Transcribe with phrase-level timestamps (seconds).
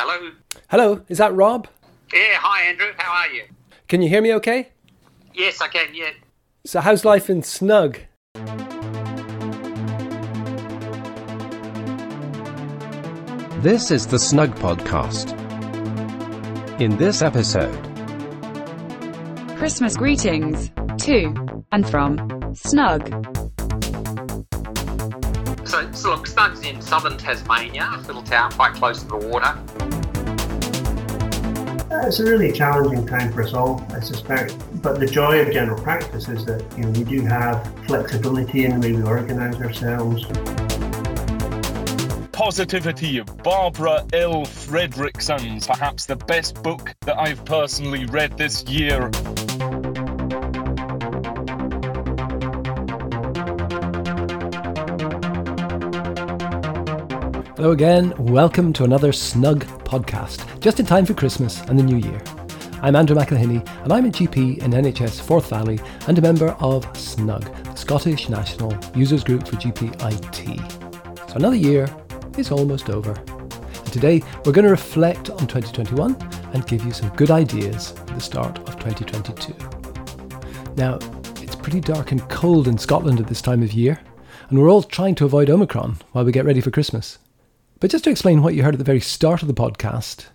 [0.00, 0.30] Hello.
[0.68, 1.66] Hello, is that Rob?
[2.14, 2.86] Yeah, hi Andrew.
[2.98, 3.42] How are you?
[3.88, 4.68] Can you hear me okay?
[5.34, 5.92] Yes, I can.
[5.92, 6.10] Yeah.
[6.64, 7.98] So, how's life in Snug?
[13.60, 15.34] This is the Snug Podcast.
[16.80, 17.74] In this episode,
[19.56, 23.08] Christmas greetings to and from Snug.
[25.66, 29.58] So, so look, Snug's in southern Tasmania, a little town quite close to the water.
[31.98, 34.54] Uh, It's a really challenging time for us all, I suspect.
[34.82, 38.78] But the joy of general practice is that you know we do have flexibility in
[38.78, 40.24] the way we organise ourselves.
[42.30, 44.44] Positivity Barbara L.
[44.44, 49.10] Fredrickson, perhaps the best book that I've personally read this year.
[57.58, 61.96] Hello again, welcome to another Snug podcast, just in time for Christmas and the New
[61.96, 62.22] Year.
[62.82, 66.86] I'm Andrew McElhinney, and I'm a GP in NHS Forth Valley and a member of
[66.92, 71.28] SNUG, the Scottish National Users Group for GP IT.
[71.28, 71.88] So another year
[72.36, 73.10] is almost over.
[73.10, 76.14] And today we're going to reflect on 2021
[76.52, 79.52] and give you some good ideas for the start of 2022.
[80.76, 81.00] Now,
[81.42, 83.98] it's pretty dark and cold in Scotland at this time of year,
[84.48, 87.18] and we're all trying to avoid Omicron while we get ready for Christmas.
[87.80, 90.26] But just to explain what you heard at the very start of the podcast,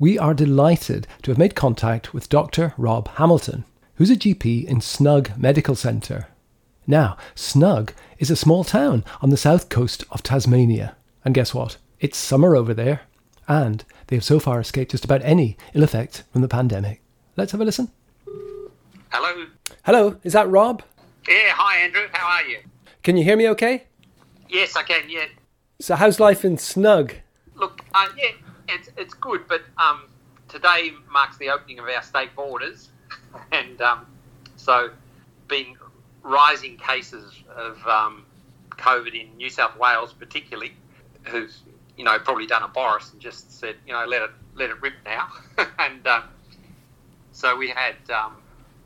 [0.00, 2.74] we are delighted to have made contact with Dr.
[2.76, 6.26] Rob Hamilton, who's a GP in Snug Medical Centre.
[6.88, 11.76] Now, Snug is a small town on the south coast of Tasmania, and guess what?
[12.00, 13.02] It's summer over there,
[13.46, 17.02] and they have so far escaped just about any ill effect from the pandemic.
[17.36, 17.92] Let's have a listen.
[19.10, 19.46] Hello.
[19.84, 20.82] Hello, is that Rob?
[21.28, 22.08] Yeah, hi Andrew.
[22.10, 22.58] How are you?
[23.04, 23.84] Can you hear me okay?
[24.48, 25.08] Yes, I can.
[25.08, 25.26] Yeah.
[25.80, 27.14] So, how's life in Snug?
[27.54, 28.32] Look, uh, yeah,
[28.68, 30.10] it's it's good, but um,
[30.46, 32.90] today marks the opening of our state borders,
[33.52, 34.06] and um,
[34.56, 34.90] so
[35.48, 35.74] been
[36.22, 38.26] rising cases of um,
[38.72, 40.74] COVID in New South Wales, particularly,
[41.22, 41.50] who've
[41.96, 44.82] you know probably done a Boris and just said you know let it let it
[44.82, 45.28] rip now,
[45.78, 46.24] and um,
[47.32, 48.36] so we had um,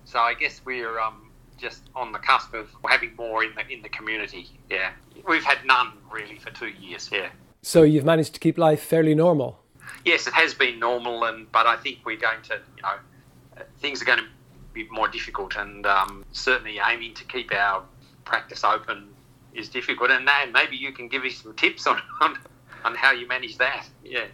[0.04, 3.82] so I guess we're um, just on the cusp of having more in the in
[3.82, 4.46] the community.
[4.70, 4.92] Yeah,
[5.26, 7.08] we've had none really for two years.
[7.08, 7.30] here.
[7.62, 9.64] So, you've managed to keep life fairly normal?
[10.04, 14.02] yes, it has been normal, and but I think we're going to, you know, things
[14.02, 14.26] are going to
[14.72, 17.82] be more difficult, and um, certainly aiming to keep our
[18.24, 19.08] practice open
[19.54, 20.10] is difficult.
[20.10, 22.38] And, and maybe you can give us some tips on, on
[22.84, 23.88] on how you manage that.
[24.04, 24.26] Yeah.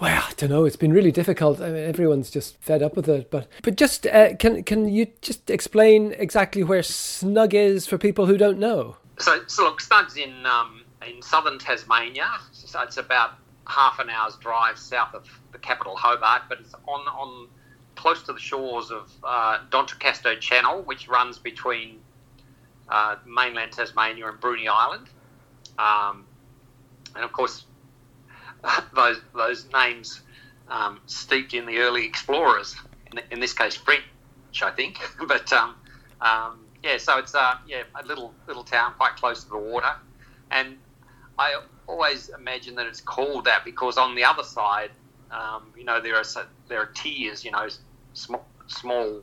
[0.00, 0.64] Well, I don't know.
[0.64, 1.60] It's been really difficult.
[1.60, 3.30] I mean, everyone's just fed up with it.
[3.30, 8.26] But but just uh, can can you just explain exactly where Snug is for people
[8.26, 8.96] who don't know?
[9.18, 12.28] So, so look, Snug's in um, in southern Tasmania.
[12.52, 13.34] So it's about
[13.66, 17.48] half an hour's drive south of the capital Hobart, but it's on on
[17.94, 22.00] close to the shores of uh, D'Entrecasteaux Channel, which runs between
[22.88, 25.08] uh, mainland Tasmania and Bruny Island.
[25.78, 26.26] Um,
[27.14, 27.64] and of course,
[28.94, 30.20] those those names
[30.68, 32.76] um, steeped in the early explorers.
[33.12, 34.02] In, in this case, French,
[34.62, 34.98] I think.
[35.28, 35.76] but um,
[36.20, 39.92] um, yeah, so it's uh, yeah a little little town quite close to the water,
[40.50, 40.76] and
[41.38, 44.90] I always imagine that it's called that because on the other side,
[45.30, 47.68] um, you know, there are so- there are tiers, you know,
[48.12, 49.22] small small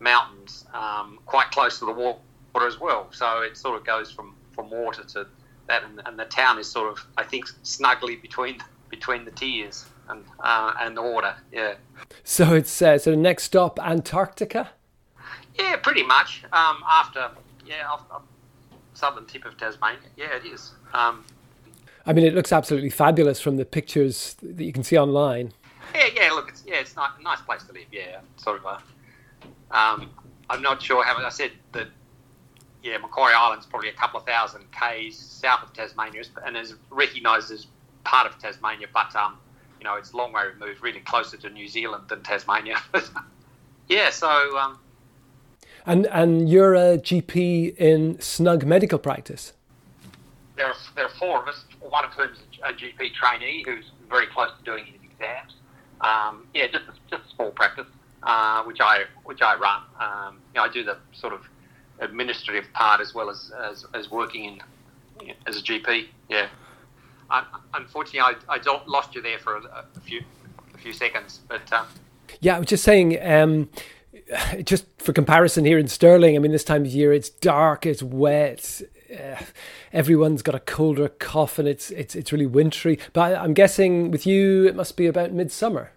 [0.00, 3.08] mountains um, quite close to the water as well.
[3.12, 5.26] So it sort of goes from, from water to
[5.68, 8.58] that, and, and the town is sort of I think snugly between
[8.88, 11.34] between the tiers and uh, and the water.
[11.52, 11.74] Yeah.
[12.22, 14.70] So it's uh, so the next stop Antarctica.
[15.58, 16.44] Yeah, pretty much.
[16.52, 17.30] Um, after
[17.66, 18.22] yeah, off, off
[18.94, 20.00] southern tip of Tasmania.
[20.16, 20.72] Yeah, it is.
[20.92, 21.24] Um,
[22.06, 25.52] I mean, it looks absolutely fabulous from the pictures that you can see online.
[25.94, 26.32] yeah, yeah.
[26.32, 27.86] Look, it's yeah, it's not, a nice place to live.
[27.92, 28.64] Yeah, sort of.
[28.64, 30.10] A, um,
[30.50, 31.88] I'm not sure how I said that.
[32.82, 37.52] Yeah, Macquarie Island's probably a couple of thousand k's south of Tasmania, and is recognised
[37.52, 37.68] as
[38.04, 39.38] part of Tasmania, but um,
[39.78, 42.76] you know, it's a long way removed, really closer to New Zealand than Tasmania.
[43.88, 44.28] yeah, so
[44.58, 44.78] um,
[45.84, 49.52] And and you're a GP in Snug Medical Practice.
[50.56, 53.90] there are, there are four of us, one of whom is a GP trainee who's
[54.08, 55.54] very close to doing his exams.
[56.00, 57.86] Um, yeah, just a, just a small practice,
[58.22, 59.82] uh, which I which I run.
[60.00, 61.40] Um, you know, I do the sort of
[61.98, 64.44] administrative part as well as as, as working
[65.20, 66.06] in as a GP.
[66.28, 66.48] Yeah.
[67.30, 67.44] I,
[67.74, 70.22] unfortunately, I, I lost you there for a, a few
[70.74, 71.86] a few seconds, but um,
[72.40, 73.18] Yeah, I was just saying.
[73.24, 73.68] Um,
[74.64, 78.02] just for comparison, here in Stirling, I mean, this time of year it's dark, it's
[78.02, 78.82] wet,
[79.12, 79.36] uh,
[79.92, 82.98] everyone's got a cold or a cough and it's it's it's really wintry.
[83.12, 85.92] But I'm guessing with you it must be about midsummer.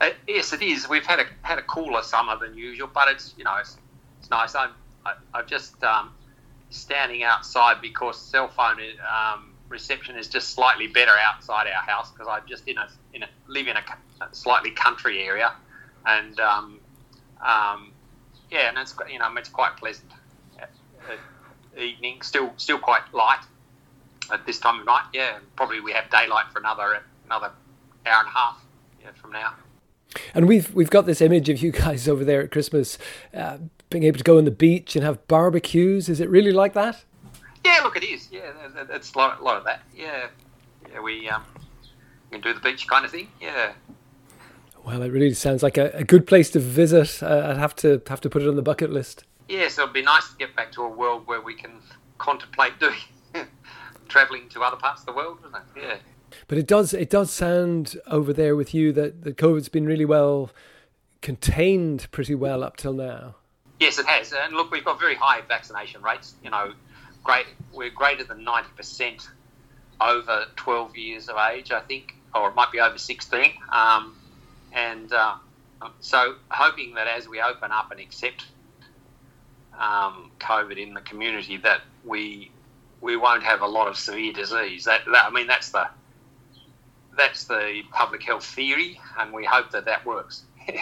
[0.00, 0.88] Uh, yes, it is.
[0.88, 3.76] We've had a had a cooler summer than usual, but it's you know it's,
[4.20, 4.54] it's nice.
[4.54, 4.70] I'm
[5.04, 6.12] I, I'm just um,
[6.70, 8.78] standing outside because cell phone
[9.12, 13.24] um, reception is just slightly better outside our house because I'm just in a in
[13.24, 13.84] a live in a,
[14.20, 15.52] a slightly country area,
[16.06, 16.80] and um,
[17.44, 17.92] um,
[18.50, 20.10] yeah, and it's you know it's quite pleasant.
[21.76, 23.44] evening, still still quite light
[24.32, 25.04] at this time of night.
[25.12, 27.50] Yeah, probably we have daylight for another another
[28.06, 28.64] hour and a half
[29.02, 29.54] yeah, from now.
[30.34, 32.98] And we've we've got this image of you guys over there at Christmas,
[33.34, 33.58] uh,
[33.90, 36.08] being able to go on the beach and have barbecues.
[36.08, 37.04] Is it really like that?
[37.64, 38.28] Yeah, look, it is.
[38.30, 38.52] Yeah,
[38.90, 39.82] it's a lot, a lot of that.
[39.94, 40.28] Yeah,
[40.90, 41.44] yeah, we um,
[42.30, 43.28] can do the beach kind of thing.
[43.40, 43.72] Yeah.
[44.88, 47.22] Well, it really sounds like a, a good place to visit.
[47.22, 49.24] Uh, I'd have to have to put it on the bucket list.
[49.46, 51.82] Yes, it'd be nice to get back to a world where we can
[52.16, 52.96] contemplate doing
[54.08, 55.62] travelling to other parts of the world, isn't it?
[55.76, 55.96] Yeah.
[56.46, 60.06] But it does it does sound over there with you that the COVID's been really
[60.06, 60.52] well
[61.20, 63.34] contained pretty well up till now.
[63.80, 64.32] Yes, it has.
[64.32, 66.34] And look, we've got very high vaccination rates.
[66.42, 66.72] You know,
[67.22, 67.44] great.
[67.74, 69.28] We're greater than ninety percent
[70.00, 73.52] over twelve years of age, I think, or it might be over sixteen.
[73.70, 74.14] Um,
[74.72, 75.36] and uh,
[76.00, 78.46] so, hoping that as we open up and accept
[79.78, 82.50] um, COVID in the community, that we
[83.00, 84.84] we won't have a lot of severe disease.
[84.84, 85.88] That, that I mean, that's the
[87.16, 90.42] that's the public health theory, and we hope that that works.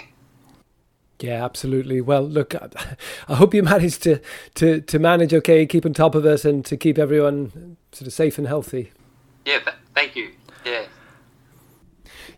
[1.19, 1.99] Yeah, absolutely.
[1.99, 4.21] Well, look, I hope you manage to,
[4.53, 8.13] to, to manage okay, keep on top of it, and to keep everyone sort of
[8.13, 8.91] safe and healthy.
[9.43, 10.29] Yeah, th- thank you.
[10.63, 10.85] Yeah.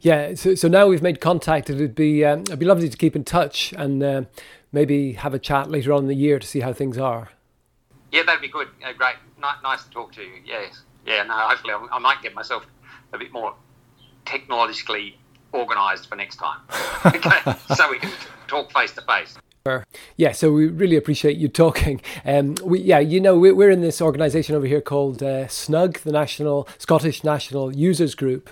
[0.02, 1.70] Yeah, so, so now we've made contact.
[1.70, 4.24] It'd be um, it'd be lovely to keep in touch and uh,
[4.72, 7.30] maybe have a chat later on in the year to see how things are.
[8.12, 8.70] Yeah, that'd be good.
[8.84, 10.32] Uh, great, N- nice to talk to you.
[10.46, 11.24] Yes, yeah.
[11.24, 12.66] No, hopefully I, I might get myself
[13.14, 13.54] a bit more
[14.26, 15.18] technologically
[15.54, 16.60] organised for next time.
[17.06, 18.12] okay, so we can
[18.48, 19.38] talk face to face.
[20.18, 22.02] Yeah, so we really appreciate you talking.
[22.26, 26.00] Um, we, yeah, you know, we, we're in this organisation over here called uh, SNUG,
[26.00, 28.50] the National Scottish National Users Group.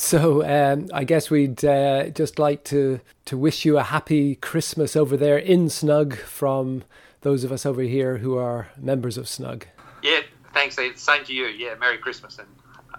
[0.00, 4.94] So um, I guess we'd uh, just like to to wish you a happy Christmas
[4.94, 6.84] over there in Snug from
[7.22, 9.66] those of us over here who are members of Snug.
[10.04, 10.20] Yeah,
[10.54, 10.76] thanks.
[10.76, 11.46] Same to you.
[11.46, 12.46] Yeah, Merry Christmas, and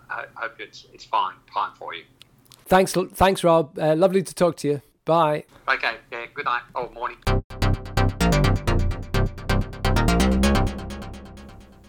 [0.09, 2.03] I hope it's it's fine, fine for you.
[2.65, 3.79] Thanks, thanks, Rob.
[3.79, 4.81] Uh, lovely to talk to you.
[5.05, 5.45] Bye.
[5.69, 5.95] Okay.
[6.11, 6.25] Yeah.
[6.33, 6.63] Good night.
[6.75, 7.17] Oh, morning.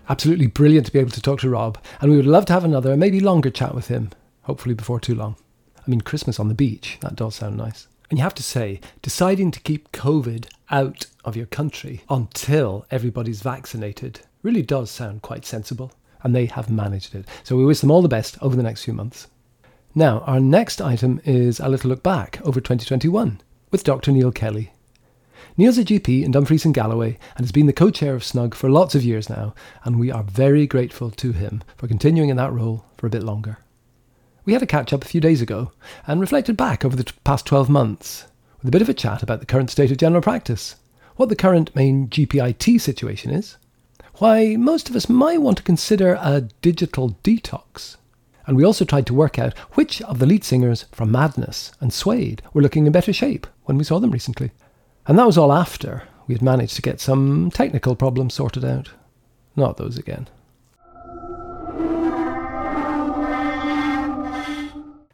[0.09, 2.65] Absolutely brilliant to be able to talk to Rob, and we would love to have
[2.65, 4.11] another, and maybe longer chat with him.
[4.43, 5.37] Hopefully before too long.
[5.77, 6.99] I mean, Christmas on the beach.
[7.01, 7.87] That does sound nice.
[8.09, 13.43] And you have to say, deciding to keep COVID out of your country until everybody's
[13.43, 15.93] vaccinated really does sound quite sensible.
[16.23, 17.27] And they have managed it.
[17.45, 19.29] So we wish them all the best over the next few months.
[19.95, 23.41] Now, our next item is a little look back over 2021
[23.71, 24.13] with Dr.
[24.13, 24.73] Neil Kelly.
[25.57, 28.55] Neil's a GP in Dumfries and Galloway and has been the co chair of SNUG
[28.55, 29.55] for lots of years now,
[29.85, 33.23] and we are very grateful to him for continuing in that role for a bit
[33.23, 33.59] longer.
[34.51, 35.71] We had a catch up a few days ago
[36.09, 38.27] and reflected back over the t- past 12 months
[38.59, 40.75] with a bit of a chat about the current state of general practice,
[41.15, 43.59] what the current main GPIT situation is,
[44.15, 47.97] why most of us might want to consider a digital detox
[48.45, 51.93] and we also tried to work out which of the lead singers from Madness and
[51.93, 54.51] Suede were looking in better shape when we saw them recently.
[55.07, 58.91] And that was all after we had managed to get some technical problems sorted out.
[59.55, 60.27] Not those again.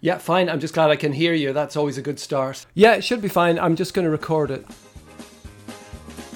[0.07, 0.49] Yeah, fine.
[0.49, 1.53] I'm just glad I can hear you.
[1.53, 2.65] That's always a good start.
[2.75, 3.59] Yeah, it should be fine.
[3.59, 4.65] I'm just going to record it.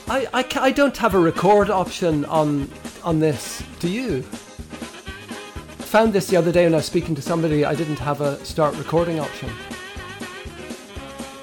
[0.08, 2.68] I, I, I don't have a record option on
[3.04, 3.62] on this.
[3.78, 4.22] Do you?
[5.92, 7.64] found this the other day when I was speaking to somebody.
[7.64, 9.48] I didn't have a start recording option.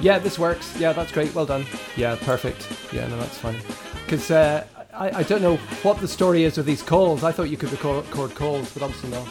[0.02, 0.78] Yeah, this works.
[0.78, 1.34] Yeah, that's great.
[1.34, 1.66] Well done.
[1.96, 2.68] Yeah, perfect.
[2.92, 3.56] Yeah, no, that's fine.
[4.04, 7.24] Because uh, I, I don't know what the story is with these calls.
[7.24, 9.30] I thought you could record, record calls, but obviously not.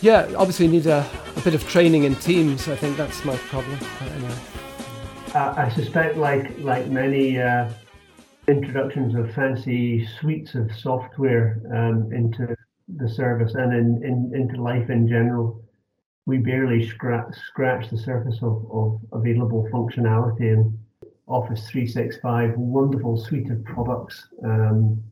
[0.00, 1.04] Yeah, obviously need a,
[1.36, 2.68] a bit of training in Teams.
[2.68, 3.78] I think that's my problem.
[4.00, 4.38] Anyway.
[5.34, 7.68] Uh, I suspect, like like many uh,
[8.46, 12.56] introductions of fancy suites of software um, into
[12.96, 15.62] the service and in, in into life in general,
[16.26, 20.78] we barely scratch scratch the surface of, of available functionality in
[21.26, 22.56] Office 365.
[22.56, 25.02] Wonderful suite of products, um,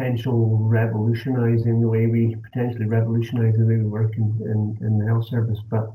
[0.00, 5.06] potential revolutionising the way we potentially revolutionise the way we work in, in, in the
[5.06, 5.92] health service, but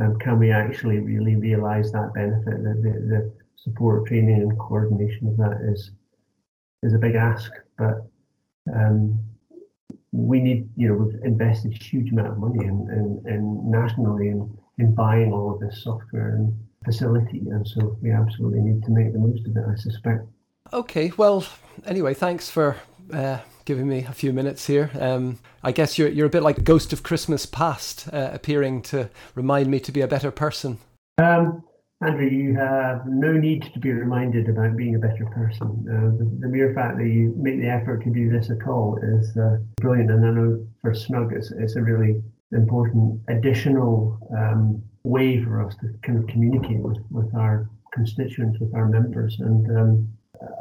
[0.00, 2.62] um, can we actually really realise that benefit?
[2.64, 5.90] The, the, the support, training, and coordination of that is
[6.82, 8.08] is a big ask, but
[8.74, 9.22] um,
[10.12, 14.28] we need, you know, we've invested a huge amount of money in, in, in nationally
[14.28, 18.90] in, in buying all of this software and facility, and so we absolutely need to
[18.90, 19.64] make the most of it.
[19.70, 20.24] I suspect.
[20.72, 21.44] Okay, well,
[21.84, 22.76] anyway, thanks for
[23.12, 24.90] uh, giving me a few minutes here.
[24.98, 28.82] Um, I guess you're you're a bit like a ghost of Christmas past, uh, appearing
[28.82, 30.78] to remind me to be a better person.
[31.18, 31.62] Um,
[32.02, 35.68] Andrew, you have no need to be reminded about being a better person.
[35.86, 38.98] Uh, the, the, mere fact that you make the effort to do this at all
[39.02, 44.82] is uh, brilliant, and I know for Snug, it's, it's a really important additional um,
[45.04, 49.76] way for us to kind of communicate with, with our constituents, with our members, and
[49.76, 50.08] um,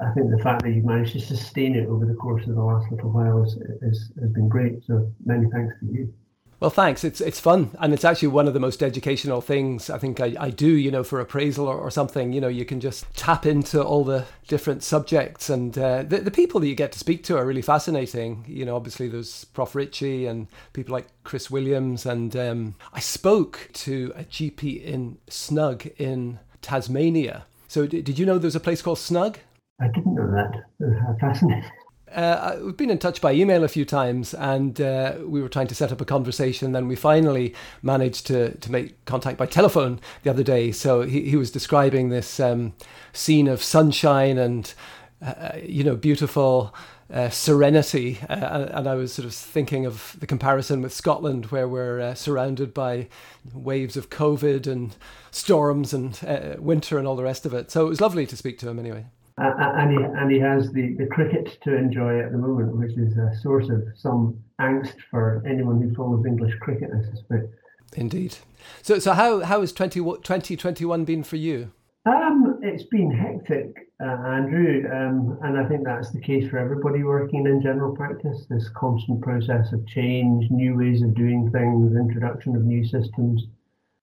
[0.01, 2.61] I think the fact that you've managed to sustain it over the course of the
[2.61, 4.83] last little while is, is, has been great.
[4.85, 6.13] So many thanks to you.
[6.59, 7.05] Well, thanks.
[7.05, 10.35] It's it's fun, and it's actually one of the most educational things I think I,
[10.37, 10.67] I do.
[10.67, 14.03] You know, for appraisal or, or something, you know, you can just tap into all
[14.03, 17.45] the different subjects, and uh, the the people that you get to speak to are
[17.45, 18.43] really fascinating.
[18.45, 23.69] You know, obviously there's Prof Ritchie and people like Chris Williams, and um, I spoke
[23.75, 27.45] to a GP in Snug in Tasmania.
[27.69, 29.37] So, did you know there's a place called Snug?
[29.81, 30.63] I didn't know that.
[31.01, 31.71] How Fascinating.
[32.13, 35.67] Uh, we've been in touch by email a few times, and uh, we were trying
[35.67, 36.71] to set up a conversation.
[36.71, 40.71] Then we finally managed to to make contact by telephone the other day.
[40.71, 42.73] So he, he was describing this um,
[43.13, 44.73] scene of sunshine and
[45.21, 46.73] uh, you know beautiful
[47.13, 51.67] uh, serenity, uh, and I was sort of thinking of the comparison with Scotland, where
[51.67, 53.07] we're uh, surrounded by
[53.53, 54.95] waves of COVID and
[55.29, 56.19] storms and
[56.59, 57.69] winter and all the rest of it.
[57.69, 59.05] So it was lovely to speak to him anyway
[59.39, 63.17] and he and he has the, the cricket to enjoy at the moment, which is
[63.17, 67.53] a source of some angst for anyone who follows English cricket, I suspect.
[67.95, 68.37] Indeed.
[68.81, 71.71] So so how how has 20, 2021 been for you?
[72.05, 77.03] Um, it's been hectic, uh, Andrew, um, and I think that's the case for everybody
[77.03, 78.45] working in general practice.
[78.49, 83.47] This constant process of change, new ways of doing things, introduction of new systems,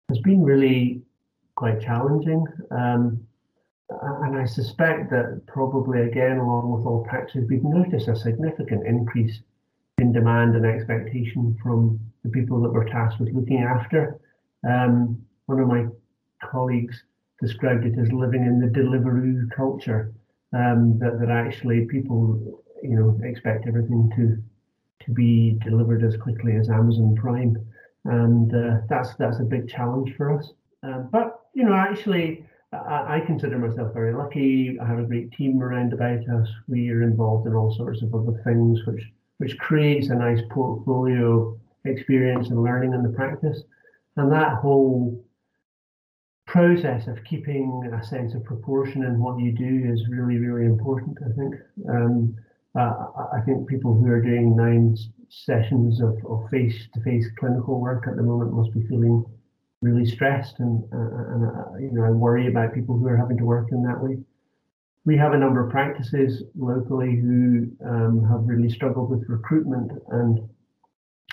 [0.09, 1.03] has been really
[1.57, 2.45] quite challenging.
[2.71, 3.26] Um,
[3.89, 9.41] and I suspect that probably again, along with all taxes, we've noticed a significant increase
[9.99, 14.19] in demand and expectation from the people that we're tasked with looking after.
[14.69, 15.87] Um, one of my
[16.43, 17.05] colleagues
[17.41, 20.13] described it as living in the Deliveroo culture.
[20.53, 24.43] Um, that that actually people, you know, expect everything to
[25.05, 27.57] to be delivered as quickly as Amazon Prime,
[28.05, 30.53] and uh, that's that's a big challenge for us.
[30.83, 32.45] Uh, but you know, actually
[32.87, 34.79] I, consider myself very lucky.
[34.81, 36.49] I have a great team around about us.
[36.69, 39.03] We are involved in all sorts of other things, which
[39.39, 43.63] which creates a nice portfolio experience and learning in the practice.
[44.17, 45.23] And that whole
[46.47, 51.19] process of keeping a sense of proportion in what you do is really, really important.
[51.25, 51.55] I think.
[51.89, 52.37] Um,
[52.75, 54.97] uh, I think people who are doing nine
[55.31, 59.25] sessions of, of face-to-face clinical work at the moment must be feeling
[59.83, 63.37] really stressed and, uh, and uh, you know I worry about people who are having
[63.39, 64.19] to work in that way.
[65.05, 70.41] We have a number of practices locally who um, have really struggled with recruitment, and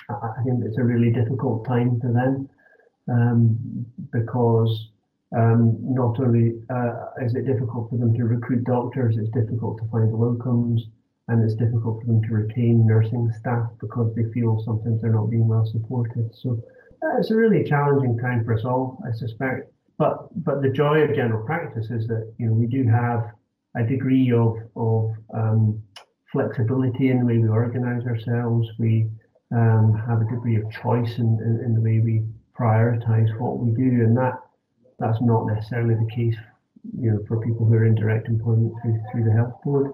[0.10, 2.50] I think it's a really difficult time for them
[3.10, 4.90] um, because
[5.36, 9.88] um, not only uh, is it difficult for them to recruit doctors, it's difficult to
[9.90, 10.82] find locums,
[11.28, 15.32] and it's difficult for them to retain nursing staff because they feel sometimes they're not
[15.32, 16.30] being well supported.
[16.36, 16.62] So
[17.18, 19.72] it's a really challenging time for us all, I suspect.
[19.98, 23.32] But but the joy of general practice is that you know we do have
[23.76, 25.82] a degree of of um,
[26.32, 28.68] flexibility in the way we organise ourselves.
[28.80, 29.08] We
[29.52, 32.24] um, have a degree of choice in, in, in, the way we
[32.60, 34.34] prioritise what we do, and that
[34.98, 36.36] that's not necessarily the case,
[37.00, 39.92] you know, for people who are in direct employment through through the health board.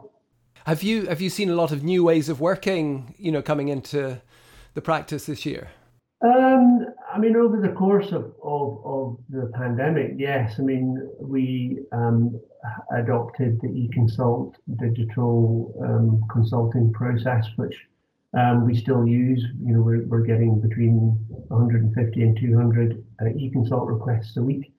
[0.65, 3.67] Have you have you seen a lot of new ways of working, you know, coming
[3.67, 4.21] into
[4.75, 5.69] the practice this year?
[6.21, 10.55] Um, I mean, over the course of, of, of the pandemic, yes.
[10.59, 12.39] I mean, we um,
[12.95, 17.75] adopted the eConsult digital um, consulting process, which
[18.37, 19.43] um, we still use.
[19.63, 24.71] You know, we're, we're getting between 150 and 200 uh, eConsult requests a week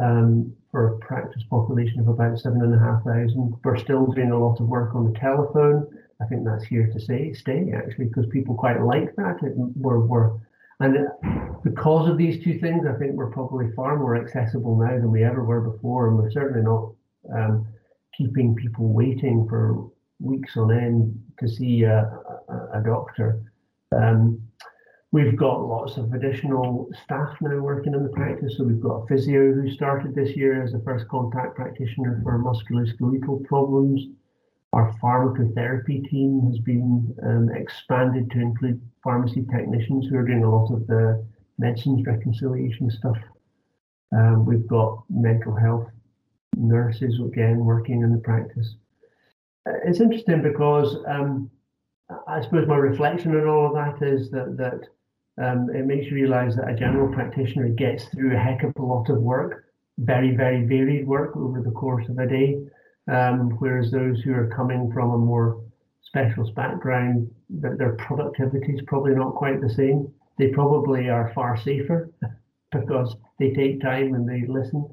[0.00, 3.54] um, for a practice population of about seven and a half thousand.
[3.64, 5.86] We're still doing a lot of work on the telephone.
[6.20, 9.38] I think that's here to stay, stay actually, because people quite like that.
[9.42, 10.32] It, we're, we're
[10.80, 10.96] and
[11.62, 15.24] because of these two things, I think we're probably far more accessible now than we
[15.24, 16.08] ever were before.
[16.08, 16.92] And we're certainly not
[17.34, 17.66] um,
[18.16, 22.10] keeping people waiting for weeks on end to see a,
[22.48, 23.42] a, a doctor.
[23.94, 24.40] Um,
[25.12, 28.54] we've got lots of additional staff now working in the practice.
[28.56, 32.38] So we've got a physio who started this year as the first contact practitioner for
[32.38, 34.06] musculoskeletal problems.
[34.72, 40.50] Our pharmacotherapy team has been um, expanded to include pharmacy technicians who are doing a
[40.50, 41.24] lot of the
[41.58, 43.16] medicines reconciliation stuff.
[44.12, 45.88] Um, we've got mental health
[46.56, 48.76] nurses again working in the practice.
[49.68, 51.50] Uh, it's interesting because um,
[52.26, 54.80] I suppose my reflection on all of that is that that
[55.42, 58.82] um, it makes you realise that a general practitioner gets through a heck of a
[58.82, 59.64] lot of work,
[59.98, 62.58] very very varied work over the course of a day,
[63.08, 65.62] um, whereas those who are coming from a more
[66.02, 67.30] specialist background,
[67.60, 70.12] that their productivity is probably not quite the same.
[70.38, 72.10] They probably are far safer
[72.72, 74.88] because they take time and they listen.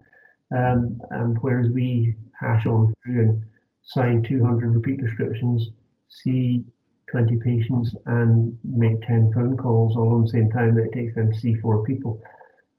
[0.55, 3.43] Um, and whereas we hash on through and
[3.83, 5.69] sign 200 repeat prescriptions,
[6.09, 6.63] see
[7.11, 11.15] 20 patients and make 10 phone calls all at the same time that it takes
[11.15, 12.21] them to see four people.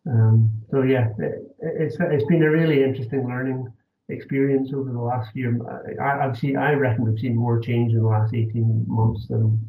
[0.09, 3.71] Um, so yeah, it, it's it's been a really interesting learning
[4.09, 5.59] experience over the last year.
[6.01, 9.61] I, have seen, I reckon, we've seen more change in the last 18 months than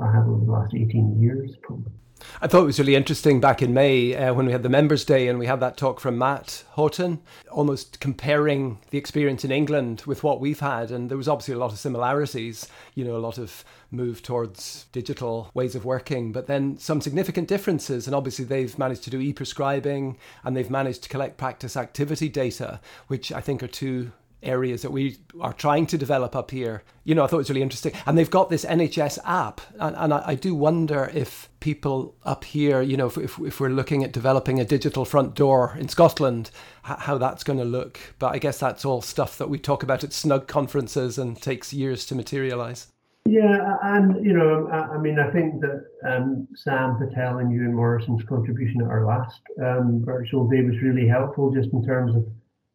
[0.00, 1.92] I have over the last 18 years, probably.
[2.40, 5.04] I thought it was really interesting back in May uh, when we had the Members'
[5.04, 10.02] Day and we had that talk from Matt Houghton, almost comparing the experience in England
[10.06, 10.90] with what we've had.
[10.90, 14.86] And there was obviously a lot of similarities, you know, a lot of move towards
[14.92, 18.06] digital ways of working, but then some significant differences.
[18.06, 22.28] And obviously, they've managed to do e prescribing and they've managed to collect practice activity
[22.28, 24.12] data, which I think are two
[24.42, 26.82] areas that we are trying to develop up here.
[27.04, 27.92] You know, I thought it was really interesting.
[28.06, 29.60] And they've got this NHS app.
[29.78, 33.60] And, and I, I, do wonder if people up here, you know, if, if, if,
[33.60, 36.50] we're looking at developing a digital front door in Scotland,
[36.82, 37.98] how that's going to look.
[38.18, 41.72] But I guess that's all stuff that we talk about at snug conferences and takes
[41.72, 42.88] years to materialize.
[43.24, 47.72] Yeah, and you know, I, I mean, I think that um, Sam Patel and Ewan
[47.72, 52.26] Morrison's contribution at our last um, virtual day was really helpful, just in terms of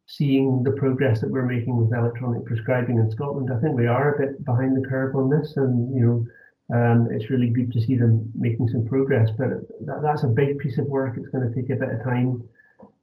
[0.08, 3.50] seeing the progress that we're making with electronic prescribing in Scotland.
[3.52, 6.26] I think we are a bit behind the curve on this, and you know,
[6.74, 9.28] um, it's really good to see them making some progress.
[9.36, 9.48] But
[9.86, 11.16] that, that's a big piece of work.
[11.18, 12.42] It's going to take a bit of time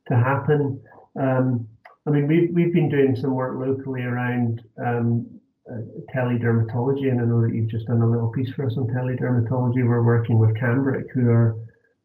[0.08, 0.82] to happen.
[1.20, 1.68] Um,
[2.08, 5.28] I mean, we've we've been doing some work locally around um,
[5.72, 5.82] uh,
[6.14, 9.88] teledermatology, and I know that you've just done a little piece for us on teledermatology.
[9.88, 11.56] We're working with Cambric, who are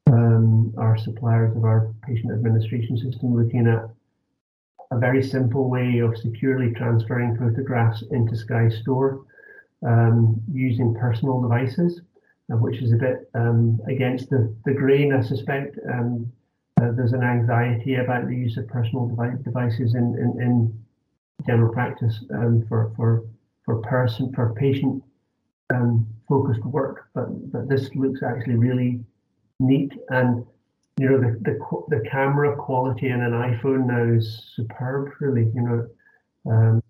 [0.08, 3.88] um, our suppliers of our patient administration system, looking at
[4.90, 9.24] a very simple way of securely transferring photographs into SCI Store
[9.86, 12.00] um, using personal devices,
[12.52, 15.78] uh, which is a bit um, against the, the grain, I suspect.
[15.90, 16.30] Um,
[16.80, 20.84] uh, there's an anxiety about the use of personal device, devices in, in, in,
[21.46, 23.24] general practice um, for, for,
[23.64, 25.02] for person, for patient
[25.74, 27.08] um, focused work.
[27.14, 29.00] But, but this looks actually really
[29.58, 30.44] neat and
[31.00, 35.50] you know the, the the camera quality in an iPhone now is superb, really.
[35.54, 36.82] You know, um,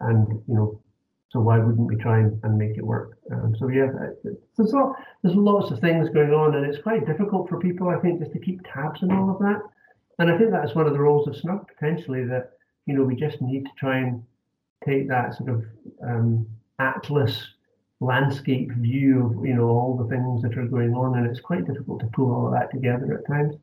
[0.00, 0.82] and you know,
[1.28, 3.16] so why wouldn't we try and, and make it work?
[3.30, 3.86] Um, so yeah,
[4.24, 8.00] there's lot, there's lots of things going on, and it's quite difficult for people, I
[8.00, 9.62] think, just to keep tabs on all of that.
[10.18, 12.54] And I think that's one of the roles of Snug potentially that
[12.86, 14.20] you know we just need to try and
[14.84, 15.64] take that sort of
[16.02, 16.44] um,
[16.80, 17.54] atlas
[18.00, 21.66] landscape view of you know all the things that are going on, and it's quite
[21.66, 23.56] difficult to pull all of that together at times.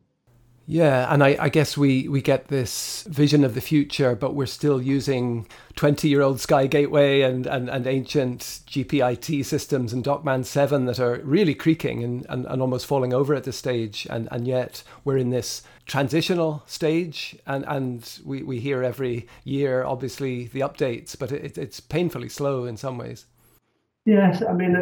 [0.70, 4.48] Yeah, and I, I, guess we, we get this vision of the future, but we're
[4.48, 5.48] still using
[5.78, 11.00] 20 year old SCI Gateway and, and, and ancient GPIT systems and DocMan 7 that
[11.00, 14.06] are really creaking and, and, and almost falling over at this stage.
[14.10, 19.86] And, and yet we're in this transitional stage, and, and we, we hear every year,
[19.86, 23.26] obviously, the updates, but it, it's painfully slow in some ways.
[24.08, 24.74] Yes, I mean,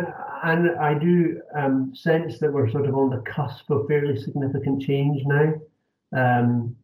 [0.44, 4.84] and I do um, sense that we're sort of on the cusp of fairly significant
[4.84, 5.54] change now,
[6.16, 6.76] um,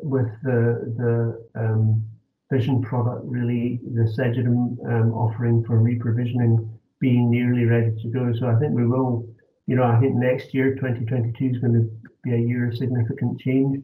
[0.00, 2.04] with the the um,
[2.52, 6.68] vision product really the Cegedim um, offering for reprovisioning
[7.00, 8.32] being nearly ready to go.
[8.38, 9.28] So I think we will,
[9.66, 11.90] you know, I think next year, 2022 is going to
[12.22, 13.82] be a year of significant change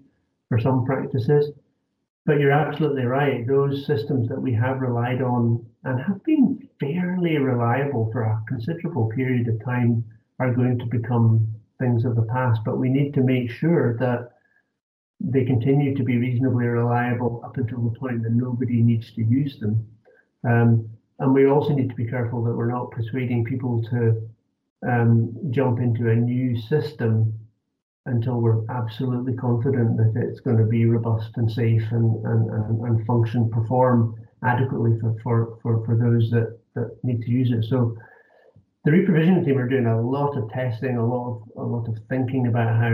[0.49, 1.51] for some practices.
[2.27, 3.45] But you're absolutely right.
[3.45, 9.09] Those systems that we have relied on and have been fairly reliable for a considerable
[9.15, 10.05] period of time
[10.41, 11.47] are going to become
[11.79, 12.61] things of the past.
[12.65, 14.33] But we need to make sure that
[15.21, 19.61] they continue to be reasonably reliable up until the point that nobody needs to use
[19.61, 19.87] them.
[20.45, 20.91] Um,
[21.21, 24.29] and we also need to be careful that we're not persuading people to
[24.85, 27.33] um, jump into a new system
[28.07, 32.81] until we're absolutely confident that it's going to be robust and safe and, and, and,
[32.81, 37.65] and function, perform adequately for, for, for, for those that, that need to use it.
[37.69, 37.97] So
[38.85, 41.97] the reprovision team are doing a lot of testing, a lot of a lot of
[42.09, 42.91] thinking about how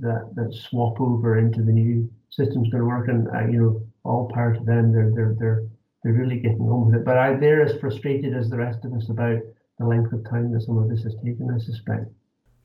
[0.00, 3.82] that, that swap over into the new system's going to work, and uh, you know,
[4.04, 4.92] all power to them.
[4.92, 5.62] They're they're they're
[6.02, 7.04] they're really getting on with it.
[7.04, 9.40] But I, they're as frustrated as the rest of us about
[9.78, 11.48] the length of time that some of this has taken.
[11.50, 12.10] I suspect.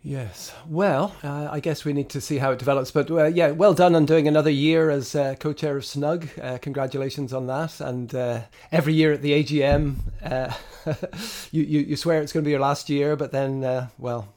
[0.04, 0.54] Yes.
[0.68, 2.92] Well, uh, I guess we need to see how it develops.
[2.92, 6.30] But uh, yeah, well done on doing another year as uh, co chair of SNUG.
[6.42, 7.82] Uh, congratulations on that.
[7.82, 10.54] And uh, every year at the AGM, uh,
[11.52, 14.34] you, you, you, swear it's going to be your last year, but then, well,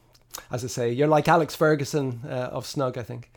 [0.51, 3.29] as I say, you're like Alex Ferguson of SNUG, I think.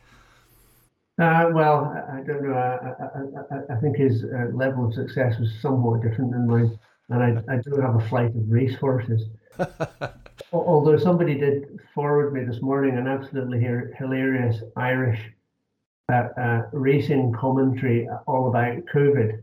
[1.19, 2.55] well, I don't know.
[2.55, 6.79] I, I, I think his level of success was somewhat different than mine.
[7.11, 9.29] And I, I do have a flight of racehorses.
[10.55, 13.61] Although somebody did forward me this morning an absolutely
[13.99, 15.21] hilarious Irish
[16.13, 19.43] uh, uh, racing commentary all about COVID,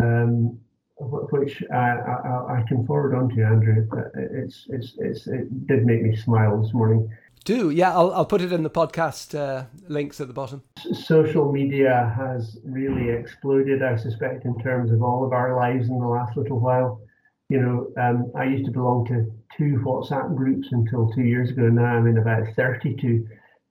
[0.00, 0.58] um,
[0.98, 3.86] which I, I, I, can forward on to you, Andrew.
[4.14, 7.10] It's, it's, it's, it did make me smile this morning.
[7.44, 10.62] Do yeah, I'll I'll put it in the podcast uh, links at the bottom.
[10.92, 15.98] Social media has really exploded, I suspect, in terms of all of our lives in
[15.98, 17.00] the last little while
[17.48, 21.68] you know, um, I used to belong to two WhatsApp groups until two years ago.
[21.68, 23.26] Now I'm in about 32,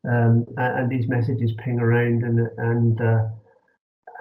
[0.07, 3.27] um, and, and, these messages ping around, and and uh,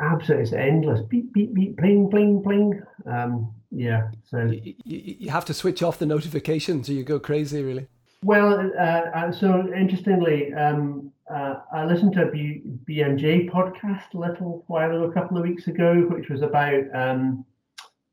[0.00, 1.00] absolutely it's endless.
[1.08, 2.82] Beep beep beep, pling pling pling.
[3.06, 7.62] Um, yeah, so you, you, have to switch off the notifications, or you go crazy,
[7.62, 7.86] really.
[8.24, 14.18] Well, uh, uh so interestingly, um, uh, I listened to a B- BMJ podcast a
[14.18, 17.44] little while ago, a couple of weeks ago, which was about um,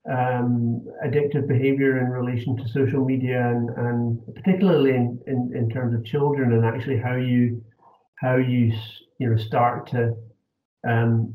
[0.09, 5.93] um, addictive behavior in relation to social media and, and particularly in, in, in terms
[5.93, 7.63] of children and actually how you
[8.15, 8.73] how you
[9.19, 10.15] you know start to
[10.87, 11.33] um,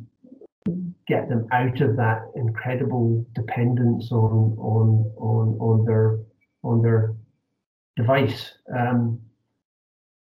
[1.06, 6.18] get them out of that incredible dependence on on on on their
[6.64, 7.14] on their
[7.96, 8.52] device.
[8.76, 9.20] Um,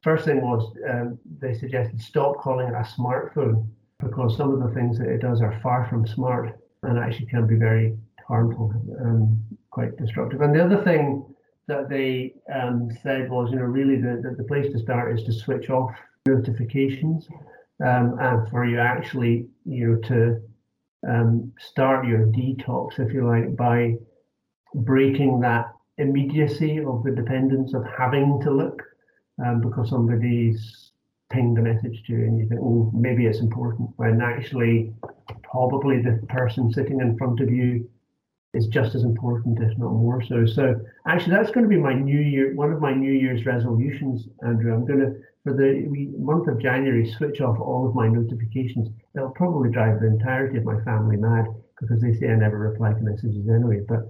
[0.04, 4.76] first thing was um, they suggested stop calling it a smartphone because some of the
[4.76, 9.40] things that it does are far from smart and actually can be very harmful and
[9.72, 10.42] quite destructive.
[10.42, 11.26] And the other thing
[11.68, 15.26] that they um, said was, you know, really the, the, the, place to start is
[15.26, 15.92] to switch off
[16.26, 17.28] notifications
[17.86, 20.42] um, and for you actually, you know, to
[21.08, 23.96] um, start your detox, if you like, by
[24.74, 28.82] breaking that immediacy of the dependence of having to look
[29.46, 30.92] um, because somebody's
[31.30, 34.94] pinged a message to you and you think, oh, maybe it's important, when actually
[35.44, 37.90] probably the person sitting in front of you
[38.54, 40.46] is just as important, if not more so.
[40.46, 44.28] So actually, that's going to be my New Year, one of my New Year's resolutions,
[44.46, 44.74] Andrew.
[44.74, 45.86] I'm going to, for the
[46.18, 48.90] month of January, switch off all of my notifications.
[49.16, 51.46] It'll probably drive the entirety of my family mad
[51.80, 53.82] because they say I never reply to messages anyway.
[53.88, 54.10] But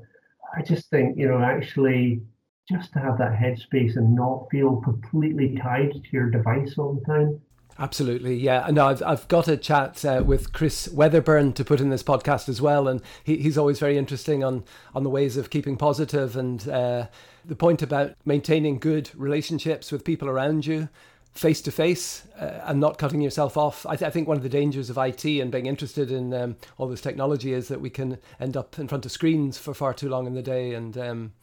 [0.56, 2.22] I just think, you know, actually,
[2.70, 7.06] just to have that headspace and not feel completely tied to your device all the
[7.06, 7.40] time
[7.80, 8.68] Absolutely, yeah.
[8.72, 12.50] No, I've I've got a chat uh, with Chris Weatherburn to put in this podcast
[12.50, 14.64] as well, and he, he's always very interesting on
[14.96, 17.08] on the ways of keeping positive and uh,
[17.46, 20.90] the point about maintaining good relationships with people around you,
[21.34, 23.86] face to face, and not cutting yourself off.
[23.86, 26.56] I, th- I, think one of the dangers of IT and being interested in um,
[26.80, 29.94] all this technology is that we can end up in front of screens for far
[29.94, 31.34] too long in the day, and um,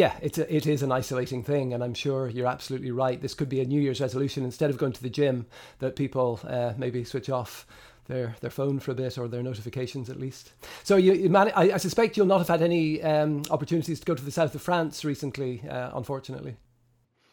[0.00, 3.20] yeah, it's a, it is an isolating thing, and I'm sure you're absolutely right.
[3.20, 5.44] This could be a New Year's resolution instead of going to the gym
[5.80, 7.66] that people uh, maybe switch off
[8.06, 10.52] their their phone for a bit or their notifications at least.
[10.84, 14.06] So you, you man- I, I, suspect you'll not have had any um, opportunities to
[14.06, 16.56] go to the south of France recently, uh, unfortunately.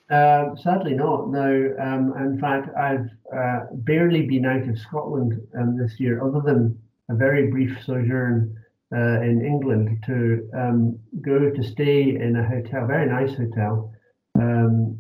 [0.10, 1.30] Uh, sadly not.
[1.30, 6.42] No, um, in fact, I've uh, barely been out of Scotland um, this year, other
[6.42, 6.78] than
[7.10, 8.58] a very brief sojourn
[8.96, 13.92] uh, in England to um, go to stay in a hotel, very nice hotel,
[14.40, 14.98] um,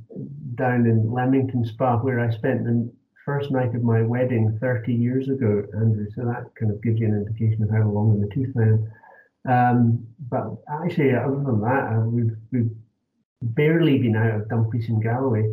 [0.55, 2.91] down in Leamington Spa, where I spent the
[3.25, 6.07] first night of my wedding 30 years ago, Andrew.
[6.15, 8.63] So that kind of gives you an indication of how long in the tooth I
[8.63, 8.91] am.
[9.47, 12.71] Um, but actually, other than that, uh, we've, we've
[13.41, 15.43] barely been out of Dumfries and Galloway.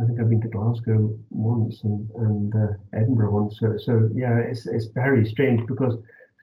[0.00, 3.58] I think I've been to Glasgow once and, and uh, Edinburgh once.
[3.58, 5.96] So, so yeah, it's, it's very strange because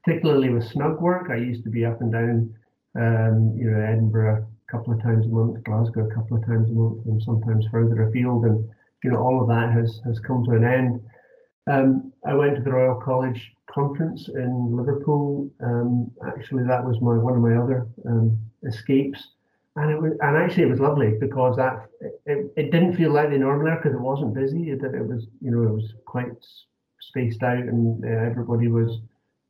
[0.06, 1.30] particularly with snug work.
[1.32, 2.56] I used to be up and down,
[2.96, 6.70] um, you know, Edinburgh a couple of times a month, Glasgow a couple of times
[6.70, 8.46] a month, and sometimes further afield.
[8.46, 8.70] And
[9.04, 11.02] you know, all of that has has come to an end.
[11.68, 15.50] Um, I went to the Royal College conference in Liverpool.
[15.62, 19.32] Um, actually, that was my one of my other um, escapes,
[19.76, 21.88] and it was and actually it was lovely because that
[22.26, 24.70] it, it didn't feel like the normal because it wasn't busy.
[24.70, 26.32] It, it was you know it was quite
[27.02, 29.00] spaced out and uh, everybody was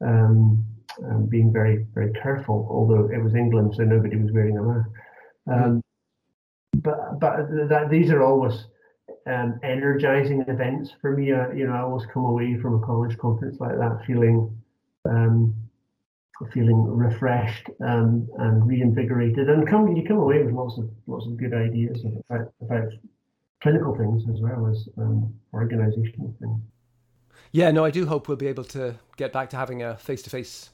[0.02, 0.66] um,
[1.04, 4.90] um, being very, very careful, although it was England, so nobody was wearing a mask.
[5.52, 5.82] Um,
[6.76, 7.38] but but
[7.70, 8.66] that, these are always
[9.28, 11.32] um, energizing events for me.
[11.32, 14.56] Uh, you know, I always come away from a college conference like that feeling
[15.10, 15.56] um,
[16.54, 21.38] feeling refreshed um, and reinvigorated, and come you come away with lots of lots of
[21.38, 22.92] good ideas about, about
[23.62, 26.62] clinical things as well as um, organizational things.
[27.56, 30.22] Yeah, no, I do hope we'll be able to get back to having a face
[30.24, 30.72] to face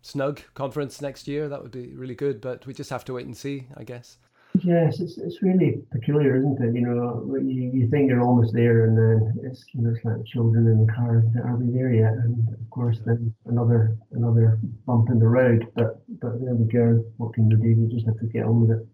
[0.00, 1.48] snug conference next year.
[1.48, 4.16] That would be really good, but we just have to wait and see, I guess.
[4.62, 6.72] Yes, it's it's really peculiar, isn't it?
[6.72, 10.24] You know, you, you think you're almost there, and then it's you know it's like
[10.24, 11.24] children in the car.
[11.44, 12.12] Are we there yet?
[12.12, 15.66] And of course, then another another bump in the road.
[15.74, 17.04] But but there we go.
[17.16, 17.68] What can you do?
[17.68, 18.86] You just have to get on with it.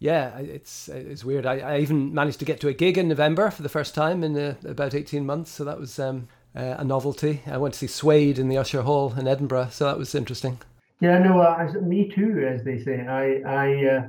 [0.00, 1.46] Yeah, it's it's weird.
[1.46, 4.22] I, I even managed to get to a gig in November for the first time
[4.22, 7.42] in uh, about eighteen months, so that was um, uh, a novelty.
[7.46, 10.58] I went to see Suede in the Usher Hall in Edinburgh, so that was interesting.
[11.00, 13.06] Yeah, no, uh, me too, as they say.
[13.06, 13.86] I I.
[13.86, 14.08] Uh,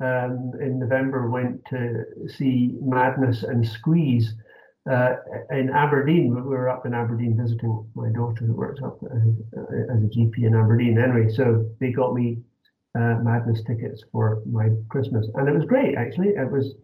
[0.00, 4.32] um, in November went to see Madness and Squeeze
[4.88, 5.16] uh,
[5.50, 6.34] in Aberdeen.
[6.34, 9.22] We were up in Aberdeen visiting my daughter who works up as,
[9.90, 10.98] as a GP in Aberdeen.
[10.98, 12.38] Anyway, so they got me
[12.96, 16.28] uh, Madness tickets for my Christmas, and it was great actually.
[16.28, 16.74] It was,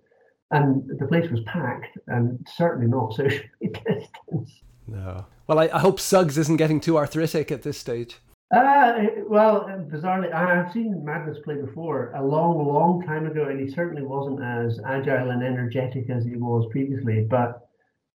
[0.51, 4.61] and the place was packed, and certainly not socially distance.
[4.87, 5.27] No.
[5.47, 8.19] Well, I, I hope Suggs isn't getting too arthritic at this stage.
[8.55, 13.75] Uh, well, bizarrely, I've seen Madness play before a long, long time ago, and he
[13.75, 17.27] certainly wasn't as agile and energetic as he was previously.
[17.29, 17.67] But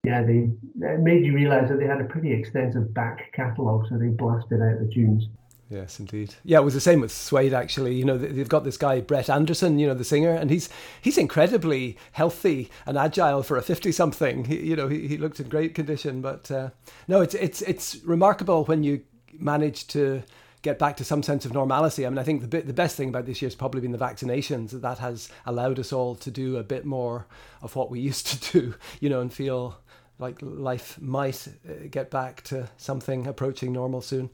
[0.04, 4.08] yeah, they made you realise that they had a pretty extensive back catalogue, so they
[4.08, 5.28] blasted out the tunes.
[5.68, 6.34] Yes, indeed.
[6.44, 7.52] Yeah, it was the same with Suede.
[7.52, 10.68] Actually, you know, they've got this guy Brett Anderson, you know, the singer, and he's
[11.00, 14.48] he's incredibly healthy and agile for a fifty-something.
[14.50, 16.22] You know, he, he looked in great condition.
[16.22, 16.70] But uh,
[17.08, 19.02] no, it's it's it's remarkable when you
[19.38, 20.22] manage to
[20.62, 22.06] get back to some sense of normality.
[22.06, 23.92] I mean, I think the bit, the best thing about this year has probably been
[23.92, 24.70] the vaccinations.
[24.70, 27.26] That that has allowed us all to do a bit more
[27.60, 29.78] of what we used to do, you know, and feel
[30.20, 34.30] like life might uh, get back to something approaching normal soon.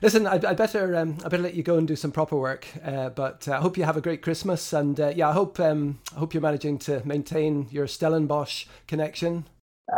[0.00, 2.66] Listen, I, I better um, I better let you go and do some proper work.
[2.84, 5.60] Uh, but uh, I hope you have a great Christmas, and uh, yeah, I hope
[5.60, 9.44] um, I hope you're managing to maintain your Stellenbosch connection.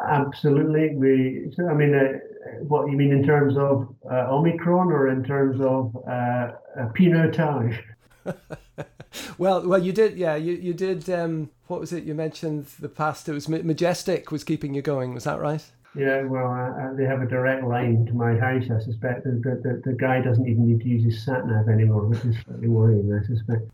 [0.08, 1.54] Absolutely, we.
[1.70, 2.18] I mean, uh,
[2.62, 6.52] what you mean in terms of uh, Omicron or in terms of uh,
[6.94, 7.78] pinotage?
[9.38, 11.08] well, well, you did, yeah, you you did.
[11.08, 12.66] Um, what was it you mentioned?
[12.80, 13.28] The past.
[13.28, 15.14] It was Majestic was keeping you going.
[15.14, 15.64] Was that right?
[15.96, 18.64] Yeah, well, uh, they have a direct line to my house.
[18.70, 22.06] I suspect the, the, the guy doesn't even need to use his sat nav anymore,
[22.06, 23.12] which is slightly worrying.
[23.12, 23.70] I suspect.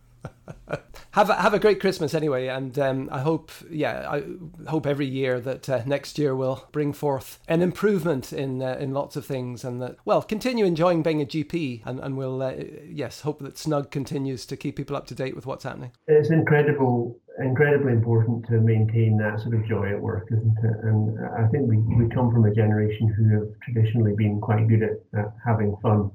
[1.13, 4.25] have a, have a great Christmas anyway, and um, I hope yeah I
[4.69, 8.93] hope every year that uh, next year will bring forth an improvement in uh, in
[8.93, 12.55] lots of things, and that well continue enjoying being a GP, and and we'll uh,
[12.87, 15.93] yes hope that Snug continues to keep people up to date with what's happening.
[16.07, 20.85] It's incredible incredibly important to maintain that sort of joy at work, isn't it?
[20.85, 24.83] And I think we, we come from a generation who have traditionally been quite good
[24.83, 26.11] at, at having fun.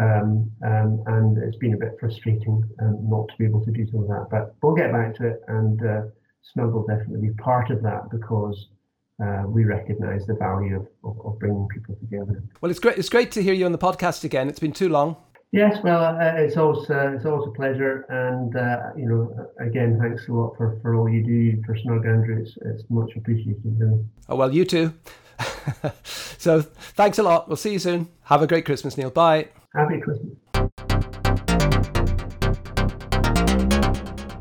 [0.00, 3.86] Um, um, and it's been a bit frustrating um, not to be able to do
[3.90, 4.28] some of that.
[4.30, 6.02] But we'll get back to it, and uh,
[6.56, 8.68] will definitely be part of that because
[9.22, 12.42] uh, we recognise the value of, of, of, bringing people together.
[12.60, 12.98] Well, it's great.
[12.98, 14.48] It's great to hear you on the podcast again.
[14.48, 15.16] It's been too long.
[15.52, 19.98] Yes, well, uh, it's always uh, it's always a pleasure, and uh, you know, again,
[20.00, 22.40] thanks a lot for, for all you do for Snug Andrew.
[22.40, 23.60] It's, it's much appreciated.
[23.78, 24.02] Really.
[24.30, 24.94] Oh well, you too.
[26.04, 27.48] so thanks a lot.
[27.48, 28.08] We'll see you soon.
[28.22, 29.10] Have a great Christmas, Neil.
[29.10, 29.48] Bye.
[29.74, 30.32] Happy Christmas.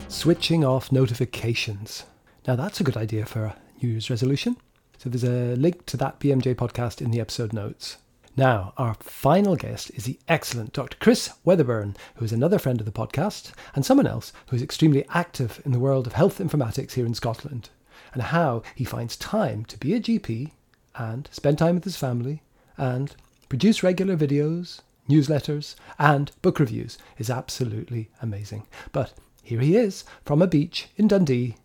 [0.07, 2.05] Switching off notifications.
[2.47, 4.55] Now that's a good idea for a New Year's resolution.
[4.97, 7.97] So there's a link to that BMJ podcast in the episode notes.
[8.37, 10.95] Now, our final guest is the excellent Dr.
[11.01, 15.05] Chris Weatherburn, who is another friend of the podcast and someone else who is extremely
[15.09, 17.69] active in the world of health informatics here in Scotland,
[18.13, 20.51] and how he finds time to be a GP
[20.95, 22.41] and spend time with his family
[22.77, 23.17] and
[23.49, 28.65] produce regular videos, newsletters, and book reviews is absolutely amazing.
[28.93, 29.13] But
[29.43, 31.57] here he is from a beach in Dundee,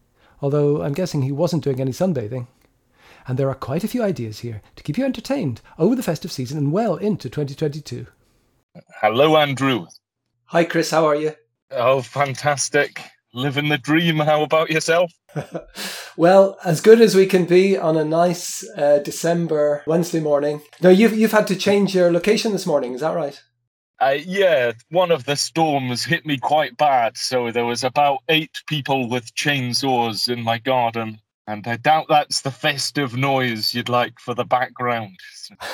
[0.42, 2.48] although I'm guessing he wasn't doing any sunbathing
[3.26, 6.32] and there are quite a few ideas here to keep you entertained over the festive
[6.32, 8.06] season and well into 2022.
[9.00, 9.86] Hello, Andrew.
[10.46, 10.90] Hi, Chris.
[10.90, 11.32] How are you?
[11.70, 13.00] Oh, fantastic.
[13.34, 14.18] Living the dream.
[14.18, 15.12] How about yourself?
[16.16, 20.62] well, as good as we can be on a nice uh, December Wednesday morning.
[20.80, 22.94] No, you've you've had to change your location this morning.
[22.94, 23.40] Is that right?
[23.98, 28.62] Uh, yeah, one of the storms hit me quite bad, so there was about eight
[28.66, 31.18] people with chainsaws in my garden.
[31.48, 35.16] And I doubt that's the festive noise you'd like for the background.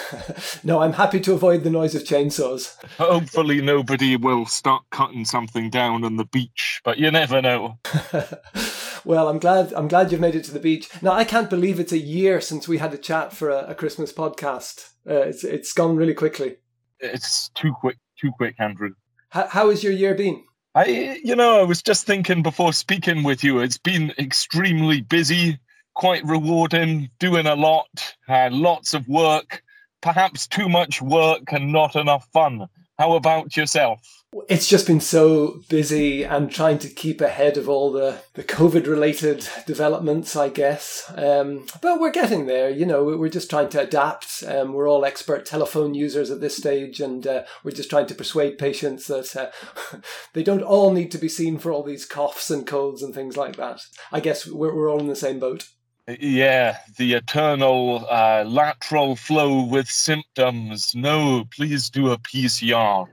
[0.65, 2.77] no, I'm happy to avoid the noise of chainsaws.
[2.99, 7.79] Hopefully, nobody will start cutting something down on the beach, but you never know.
[9.05, 9.73] well, I'm glad.
[9.73, 10.91] I'm glad you've made it to the beach.
[11.01, 13.75] Now, I can't believe it's a year since we had a chat for a, a
[13.75, 14.91] Christmas podcast.
[15.09, 16.57] Uh, it's it's gone really quickly.
[17.01, 18.91] It's too quick too quick, Andrew.
[19.31, 20.45] How, how has your year been?
[20.75, 25.59] I, you know, I was just thinking before speaking with you, it's been extremely busy,
[25.95, 29.63] quite rewarding, doing a lot, uh, lots of work,
[30.01, 32.69] perhaps too much work and not enough fun.
[33.03, 34.23] How about yourself?
[34.49, 38.87] It's just been so busy and trying to keep ahead of all the, the COVID
[38.87, 41.13] related developments, I guess.
[41.17, 44.45] Um, but we're getting there, you know, we're just trying to adapt.
[44.47, 48.15] Um, we're all expert telephone users at this stage, and uh, we're just trying to
[48.15, 49.97] persuade patients that uh,
[50.33, 53.37] they don't all need to be seen for all these coughs and colds and things
[53.37, 53.81] like that.
[54.13, 55.71] I guess we're, we're all in the same boat.
[56.09, 60.93] Yeah, the eternal uh, lateral flow with symptoms.
[60.95, 63.07] No, please do a PCR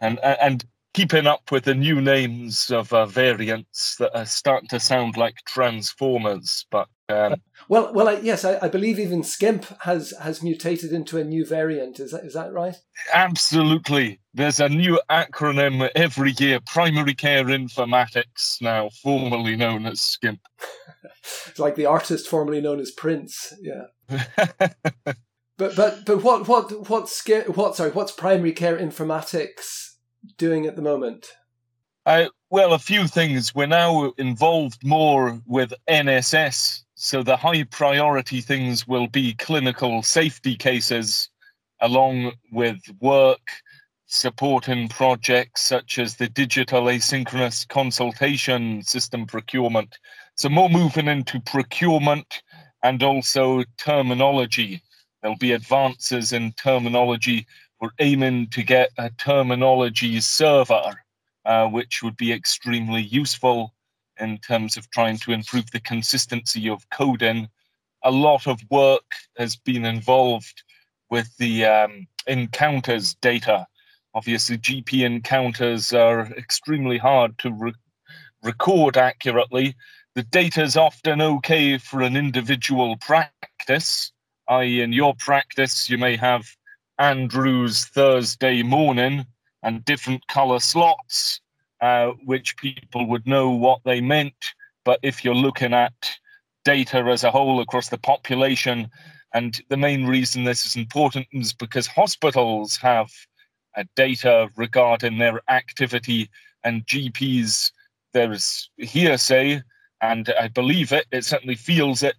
[0.00, 4.80] and and keeping up with the new names of uh, variants that are starting to
[4.80, 6.66] sound like transformers.
[6.70, 7.36] But um,
[7.68, 11.46] well, well, I, yes, I, I, believe even SCIMP has has mutated into a new
[11.46, 12.00] variant.
[12.00, 12.74] Is that is that right?
[13.14, 14.18] Absolutely.
[14.34, 20.40] There's a new acronym every year: Primary Care Informatics, now formerly known as SCIMP.
[21.48, 23.54] It's like the artist formerly known as Prince.
[23.60, 23.86] Yeah.
[25.58, 29.94] But but but what what what's what sorry what's primary care informatics
[30.36, 31.32] doing at the moment?
[32.04, 33.54] Uh, well, a few things.
[33.54, 40.56] We're now involved more with NSS, so the high priority things will be clinical safety
[40.56, 41.30] cases,
[41.80, 43.50] along with work
[44.08, 49.98] supporting projects such as the digital asynchronous consultation system procurement.
[50.36, 52.42] So more moving into procurement
[52.82, 54.82] and also terminology
[55.26, 57.48] There'll be advances in terminology.
[57.80, 60.94] We're aiming to get a terminology server,
[61.44, 63.74] uh, which would be extremely useful
[64.20, 67.48] in terms of trying to improve the consistency of coding.
[68.04, 70.62] A lot of work has been involved
[71.10, 73.66] with the um, encounters data.
[74.14, 77.74] Obviously, GP encounters are extremely hard to re-
[78.44, 79.74] record accurately.
[80.16, 84.12] The data is often okay for an individual practice,
[84.48, 86.46] i.e., in your practice, you may have
[86.98, 89.26] Andrew's Thursday morning
[89.62, 91.42] and different color slots,
[91.82, 94.54] uh, which people would know what they meant.
[94.86, 95.92] But if you're looking at
[96.64, 98.88] data as a whole across the population,
[99.34, 103.10] and the main reason this is important is because hospitals have
[103.76, 106.30] uh, data regarding their activity,
[106.64, 107.70] and GPs,
[108.14, 109.60] there's hearsay,
[110.00, 112.16] and I believe it, it certainly feels it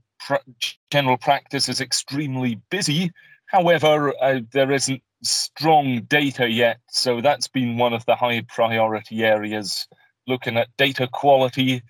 [0.90, 3.12] general practice is extremely busy.
[3.46, 9.24] However, uh, there isn't strong data yet, so that's been one of the high priority
[9.24, 9.88] areas.
[10.28, 11.82] Looking at data quality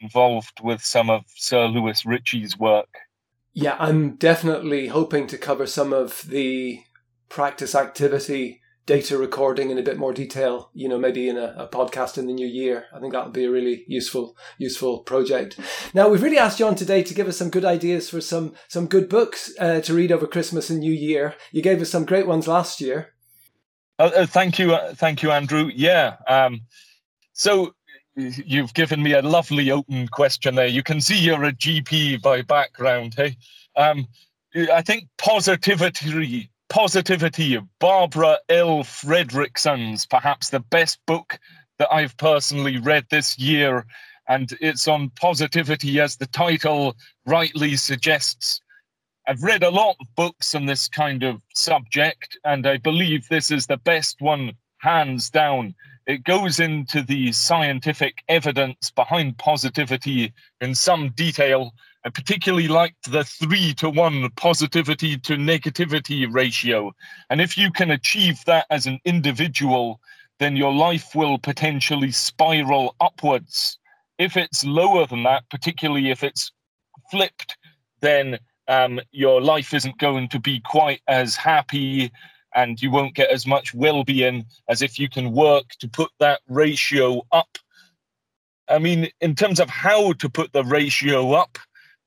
[0.00, 2.98] involved with some of Sir Lewis Ritchie's work.
[3.54, 6.82] Yeah, I'm definitely hoping to cover some of the
[7.30, 11.68] practice activity data recording in a bit more detail, you know, maybe in a, a
[11.68, 12.86] podcast in the new year.
[12.94, 15.58] I think that would be a really useful, useful project.
[15.92, 18.86] Now, we've really asked John today to give us some good ideas for some, some
[18.86, 21.34] good books uh, to read over Christmas and New Year.
[21.50, 23.14] You gave us some great ones last year.
[23.98, 24.74] Uh, uh, thank you.
[24.74, 25.68] Uh, thank you, Andrew.
[25.74, 26.16] Yeah.
[26.28, 26.60] Um,
[27.32, 27.74] so
[28.14, 30.66] you've given me a lovely open question there.
[30.68, 33.14] You can see you're a GP by background.
[33.14, 33.36] Hey,
[33.76, 34.06] um,
[34.54, 38.82] I think positivity Positivity, Barbara L.
[38.82, 41.38] Fredrickson's perhaps the best book
[41.78, 43.86] that I've personally read this year.
[44.28, 48.60] And it's on positivity, as the title rightly suggests.
[49.28, 53.50] I've read a lot of books on this kind of subject, and I believe this
[53.50, 55.74] is the best one, hands down.
[56.06, 61.72] It goes into the scientific evidence behind positivity in some detail
[62.06, 66.94] I particularly liked the three to one positivity to negativity ratio.
[67.30, 70.00] And if you can achieve that as an individual,
[70.38, 73.80] then your life will potentially spiral upwards.
[74.18, 76.52] If it's lower than that, particularly if it's
[77.10, 77.56] flipped,
[78.02, 78.38] then
[78.68, 82.12] um, your life isn't going to be quite as happy
[82.54, 86.12] and you won't get as much well being as if you can work to put
[86.20, 87.58] that ratio up.
[88.68, 91.58] I mean, in terms of how to put the ratio up,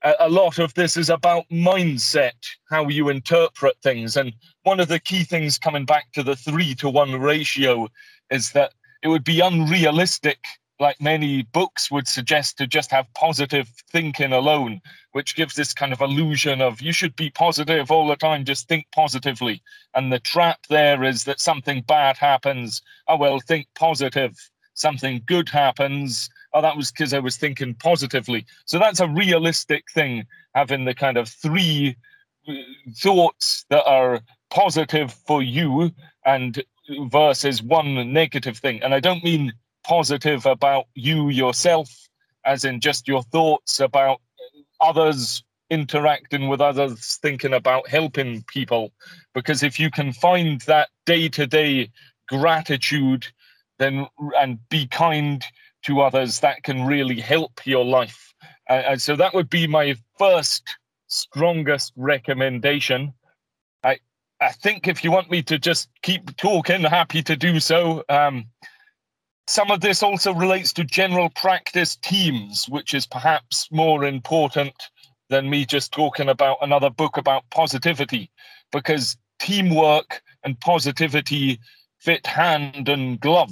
[0.03, 4.15] a lot of this is about mindset, how you interpret things.
[4.15, 4.33] And
[4.63, 7.89] one of the key things coming back to the three to one ratio
[8.29, 8.73] is that
[9.03, 10.39] it would be unrealistic,
[10.79, 14.79] like many books would suggest, to just have positive thinking alone,
[15.11, 18.69] which gives this kind of illusion of you should be positive all the time, just
[18.69, 19.61] think positively.
[19.95, 22.81] And the trap there is that something bad happens.
[23.07, 24.37] Oh, well, think positive.
[24.75, 28.45] Something good happens oh, that was because I was thinking positively.
[28.65, 30.25] So that's a realistic thing,
[30.55, 31.95] having the kind of three
[32.47, 32.53] uh,
[32.97, 35.91] thoughts that are positive for you
[36.25, 36.63] and
[37.11, 38.81] versus one negative thing.
[38.81, 41.89] And I don't mean positive about you yourself,
[42.45, 44.21] as in just your thoughts about
[44.81, 48.91] others interacting with others, thinking about helping people.
[49.33, 51.91] Because if you can find that day to day
[52.27, 53.27] gratitude,
[53.77, 54.07] then
[54.39, 55.43] and be kind
[55.83, 58.33] to others, that can really help your life.
[58.69, 60.63] Uh, and so that would be my first
[61.07, 63.13] strongest recommendation.
[63.83, 63.97] I
[64.41, 68.03] I think if you want me to just keep talking, happy to do so.
[68.09, 68.45] Um,
[69.47, 74.75] some of this also relates to general practice teams, which is perhaps more important
[75.29, 78.29] than me just talking about another book about positivity,
[78.71, 81.59] because teamwork and positivity
[81.97, 83.51] fit hand and glove.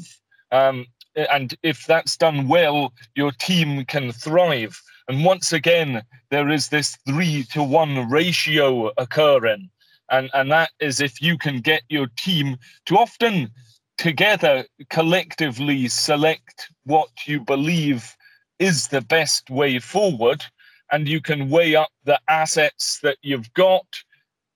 [0.51, 0.85] Um,
[1.17, 4.81] and if that's done well, your team can thrive.
[5.07, 9.69] And once again, there is this three to one ratio occurring.
[10.11, 13.49] And, and that is if you can get your team to often
[13.97, 18.15] together collectively select what you believe
[18.59, 20.43] is the best way forward,
[20.91, 23.85] and you can weigh up the assets that you've got.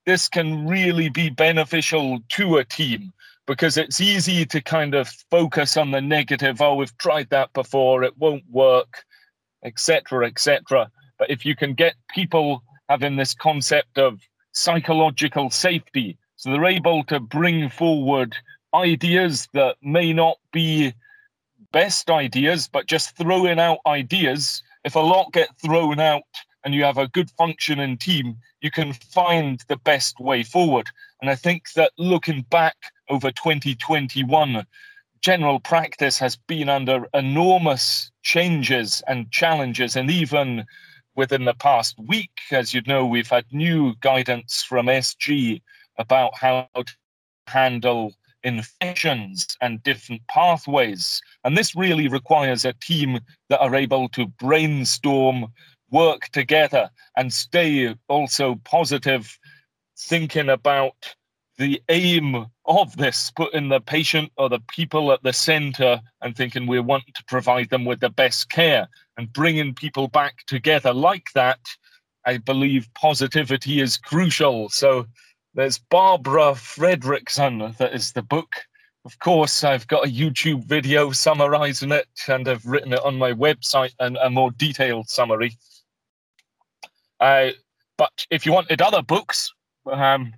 [0.05, 3.13] This can really be beneficial to a team
[3.51, 6.61] because it's easy to kind of focus on the negative.
[6.61, 9.03] Oh, we've tried that before, it won't work
[9.63, 10.89] etc., etc.
[11.17, 14.19] But if you can get people having this concept of
[14.53, 18.35] psychological safety, so they're able to bring forward
[18.73, 20.93] ideas that may not be
[21.71, 24.63] best ideas, but just throwing out ideas.
[24.83, 26.23] If a lot get thrown out
[26.63, 30.87] and you have a good functioning team, you can find the best way forward.
[31.21, 32.75] And I think that looking back
[33.09, 34.65] over 2021,
[35.21, 39.95] general practice has been under enormous changes and challenges.
[39.95, 40.65] And even
[41.15, 45.61] within the past week, as you know, we've had new guidance from SG
[45.97, 46.85] about how to
[47.45, 48.13] handle
[48.43, 51.21] infections and different pathways.
[51.43, 53.19] And this really requires a team
[53.49, 55.47] that are able to brainstorm,
[55.91, 59.37] work together, and stay also positive,
[60.01, 61.15] thinking about
[61.57, 66.65] the aim of this, putting the patient or the people at the center and thinking
[66.65, 68.87] we want to provide them with the best care
[69.17, 71.59] and bringing people back together like that,
[72.25, 74.69] I believe positivity is crucial.
[74.69, 75.05] So
[75.53, 78.51] there's Barbara Fredrickson, that is the book.
[79.05, 83.33] Of course, I've got a YouTube video summarizing it, and I've written it on my
[83.33, 85.57] website and a more detailed summary.
[87.19, 87.49] Uh,
[87.97, 89.51] but if you wanted other books,
[89.91, 90.33] um,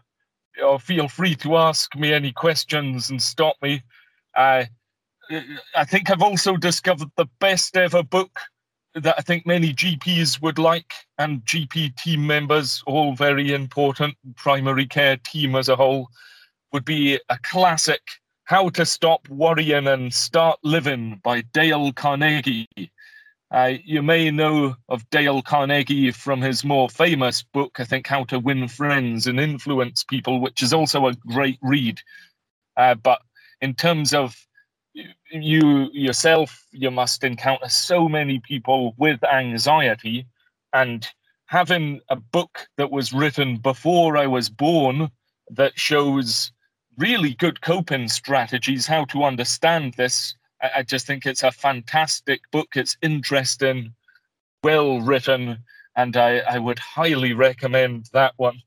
[0.80, 3.82] feel free to ask me any questions and stop me.
[4.36, 4.70] I,
[5.76, 8.39] I think I've also discovered the best ever book
[8.96, 14.86] that I think many GPs would like, and GP team members, all very important, primary
[14.86, 16.10] care team as a whole,
[16.72, 18.02] would be a classic
[18.46, 22.68] How to Stop Worrying and Start Living by Dale Carnegie.
[23.54, 28.24] Uh, you may know of Dale Carnegie from his more famous book, I think, How
[28.26, 32.01] to Win Friends and Influence People, which is also a great read.
[32.76, 33.22] Uh, but
[33.62, 34.36] in terms of
[35.32, 40.26] you yourself, you must encounter so many people with anxiety.
[40.74, 41.08] And
[41.45, 45.12] having a book that was written before I was born
[45.51, 46.51] that shows
[46.97, 50.34] really good coping strategies, how to understand this
[50.64, 52.70] I, I just think it's a fantastic book.
[52.76, 53.93] It's interesting,
[54.64, 55.59] well written,
[55.95, 58.61] and I, I would highly recommend that one.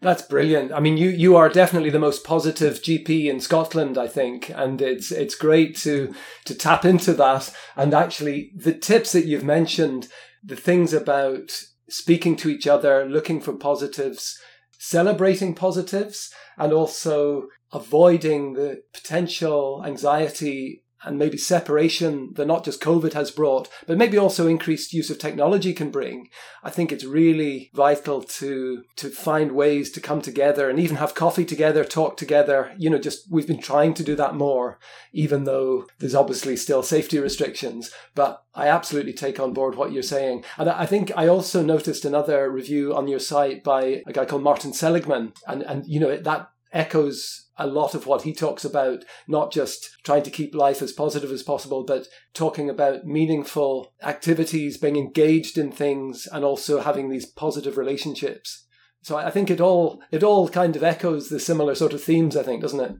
[0.00, 0.72] That's brilliant.
[0.72, 4.82] I mean, you you are definitely the most positive GP in Scotland, I think, and
[4.82, 6.14] it's it's great to
[6.44, 7.52] to tap into that.
[7.76, 10.08] And actually, the tips that you've mentioned,
[10.44, 14.38] the things about speaking to each other, looking for positives,
[14.78, 23.12] celebrating positives, and also avoiding the potential anxiety and maybe separation that not just COVID
[23.12, 26.28] has brought, but maybe also increased use of technology can bring.
[26.62, 31.14] I think it's really vital to to find ways to come together and even have
[31.14, 32.72] coffee together, talk together.
[32.78, 34.78] You know, just we've been trying to do that more,
[35.12, 37.90] even though there's obviously still safety restrictions.
[38.14, 40.44] But I absolutely take on board what you're saying.
[40.56, 44.42] And I think I also noticed another review on your site by a guy called
[44.42, 45.34] Martin Seligman.
[45.46, 49.96] And and you know, that echoes a lot of what he talks about, not just
[50.04, 55.56] trying to keep life as positive as possible, but talking about meaningful activities, being engaged
[55.56, 58.66] in things, and also having these positive relationships.
[59.02, 62.36] So I think it all it all kind of echoes the similar sort of themes,
[62.36, 62.96] I think, doesn't it?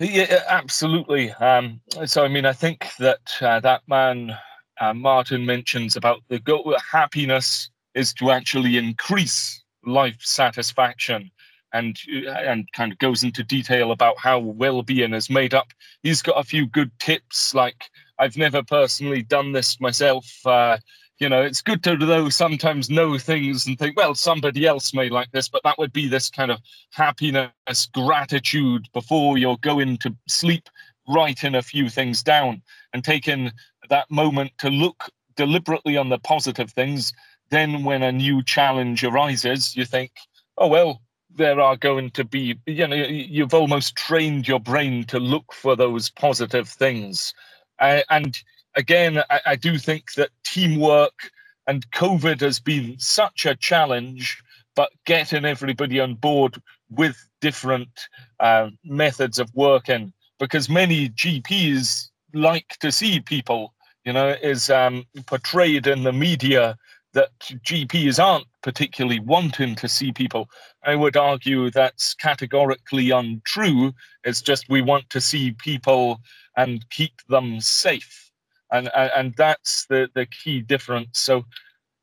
[0.00, 1.32] Yeah, absolutely.
[1.32, 4.36] Um, so I mean, I think that uh, that man
[4.80, 11.30] uh, Martin mentions about the goal happiness is to actually increase life satisfaction
[11.72, 15.68] and and kind of goes into detail about how well-being is made up.
[16.02, 17.84] He's got a few good tips, like
[18.18, 20.26] I've never personally done this myself.
[20.44, 20.78] Uh,
[21.18, 25.08] you know, it's good to though sometimes know things and think, well, somebody else may
[25.08, 26.60] like this, but that would be this kind of
[26.92, 27.50] happiness,
[27.92, 30.68] gratitude before you're going to sleep,
[31.08, 32.62] writing a few things down
[32.92, 33.50] and taking
[33.90, 37.12] that moment to look deliberately on the positive things.
[37.50, 40.12] Then, when a new challenge arises, you think,
[40.58, 41.00] oh, well,
[41.38, 45.74] there are going to be, you know, you've almost trained your brain to look for
[45.74, 47.32] those positive things.
[47.78, 48.42] Uh, and
[48.76, 51.30] again, I, I do think that teamwork
[51.66, 54.42] and COVID has been such a challenge,
[54.74, 56.60] but getting everybody on board
[56.90, 58.08] with different
[58.40, 63.74] uh, methods of working, because many GPs like to see people,
[64.04, 66.76] you know, is um, portrayed in the media
[67.14, 70.48] that GPs aren't particularly wanting to see people.
[70.84, 73.92] I would argue that's categorically untrue.
[74.24, 76.20] It's just we want to see people
[76.56, 78.30] and keep them safe.
[78.70, 81.18] And, and that's the, the key difference.
[81.18, 81.44] So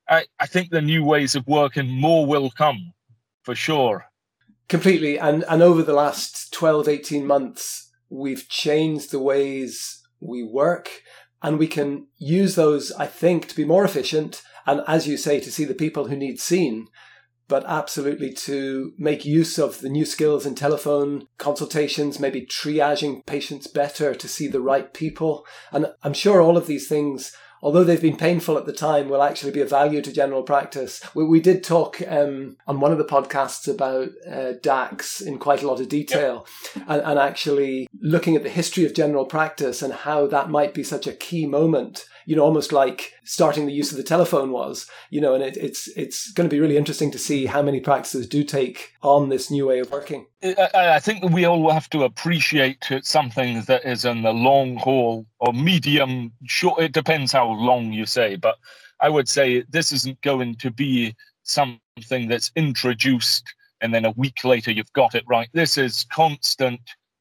[0.10, 2.94] I, I think the new ways of working, more will come
[3.44, 4.06] for sure.
[4.68, 5.20] Completely.
[5.20, 10.90] And, and over the last 12, 18 months, we've changed the ways we work
[11.44, 15.40] and we can use those, I think, to be more efficient and as you say,
[15.40, 16.88] to see the people who need seen,
[17.48, 23.68] but absolutely to make use of the new skills in telephone consultations, maybe triaging patients
[23.68, 25.46] better to see the right people.
[25.72, 27.36] And I'm sure all of these things
[27.66, 31.02] although they've been painful at the time, will actually be of value to general practice.
[31.16, 35.64] We, we did talk um, on one of the podcasts about uh, DACS in quite
[35.64, 36.46] a lot of detail
[36.76, 36.86] yep.
[36.88, 40.84] and, and actually looking at the history of general practice and how that might be
[40.84, 44.90] such a key moment you know, almost like starting the use of the telephone was,
[45.10, 47.80] you know, and it, it's it's going to be really interesting to see how many
[47.80, 50.26] practices do take on this new way of working.
[50.44, 55.54] I, think we all have to appreciate something that is in the long haul or
[55.54, 56.82] medium short.
[56.82, 58.58] It depends how long you say, but
[59.00, 64.44] I would say this isn't going to be something that's introduced and then a week
[64.44, 65.50] later you've got it right.
[65.54, 66.80] This is constant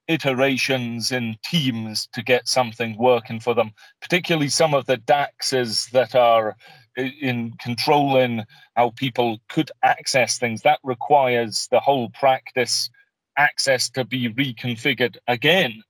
[0.09, 6.15] iterations in teams to get something working for them, particularly some of the DACSs that
[6.15, 6.57] are
[6.97, 8.45] in controlling
[8.77, 10.63] how people could access things.
[10.63, 12.91] That requires the whole practice
[13.37, 15.83] access to be reconfigured again.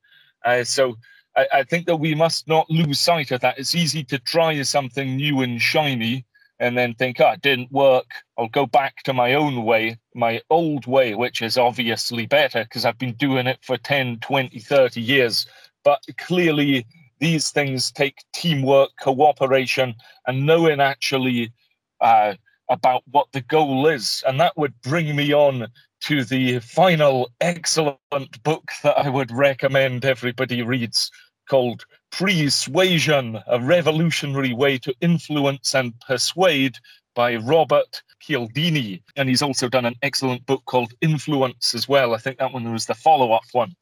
[0.44, 0.96] Uh, so
[1.36, 3.58] I, I think that we must not lose sight of that.
[3.58, 6.24] It's easy to try something new and shiny
[6.64, 8.10] and then think, oh, it didn't work.
[8.38, 12.86] I'll go back to my own way, my old way, which is obviously better because
[12.86, 15.46] I've been doing it for 10, 20, 30 years.
[15.84, 16.86] But clearly,
[17.18, 19.94] these things take teamwork, cooperation,
[20.26, 21.52] and knowing actually
[22.00, 22.32] uh,
[22.70, 24.24] about what the goal is.
[24.26, 25.68] And that would bring me on
[26.04, 31.10] to the final excellent book that I would recommend everybody reads
[31.46, 31.84] called
[32.16, 36.76] Pre-Suasion, a revolutionary way to influence and persuade
[37.16, 39.02] by Robert Cialdini.
[39.16, 42.14] And he's also done an excellent book called Influence as well.
[42.14, 43.74] I think that one was the follow up one.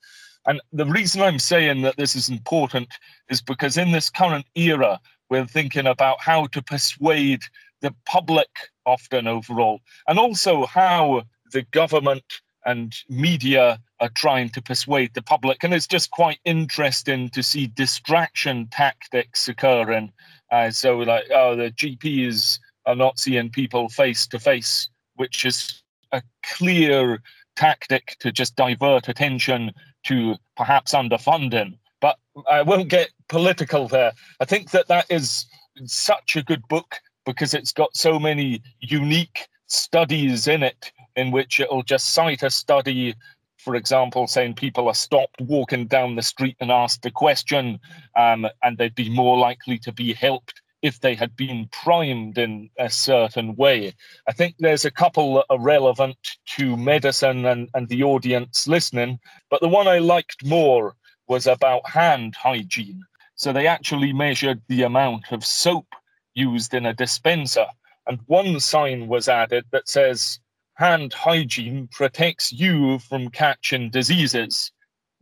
[0.46, 2.88] And the reason I'm saying that this is important
[3.28, 7.42] is because in this current era, we're thinking about how to persuade
[7.82, 8.48] the public
[8.86, 12.24] often overall, and also how the government
[12.64, 15.62] and media are trying to persuade the public.
[15.62, 20.12] And it's just quite interesting to see distraction tactics occurring.
[20.50, 25.82] Uh, so, like, oh, the GPs are not seeing people face to face, which is
[26.12, 27.22] a clear
[27.56, 29.72] tactic to just divert attention
[30.04, 31.78] to perhaps underfunding.
[32.00, 32.18] But
[32.50, 34.12] I won't get political there.
[34.40, 35.46] I think that that is
[35.86, 41.60] such a good book because it's got so many unique studies in it in which
[41.60, 43.14] it'll just cite a study
[43.62, 47.78] for example, saying people are stopped walking down the street and asked a question,
[48.16, 52.68] um, and they'd be more likely to be helped if they had been primed in
[52.78, 53.94] a certain way.
[54.26, 56.16] I think there's a couple that are relevant
[56.56, 60.96] to medicine and, and the audience listening, but the one I liked more
[61.28, 63.00] was about hand hygiene.
[63.36, 65.86] So they actually measured the amount of soap
[66.34, 67.66] used in a dispenser.
[68.08, 70.40] And one sign was added that says,
[70.82, 74.72] hand hygiene protects you from catching diseases.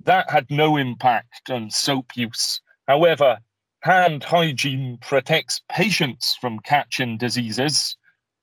[0.02, 2.62] That had no impact on soap use.
[2.88, 3.38] However,
[3.82, 7.94] hand hygiene protects patients from catching diseases,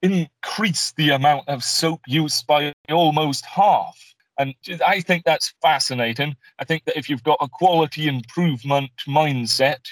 [0.03, 3.97] increase the amount of soap use by almost half.
[4.37, 4.53] And
[4.85, 6.35] I think that's fascinating.
[6.59, 9.83] I think that if you've got a quality improvement mindset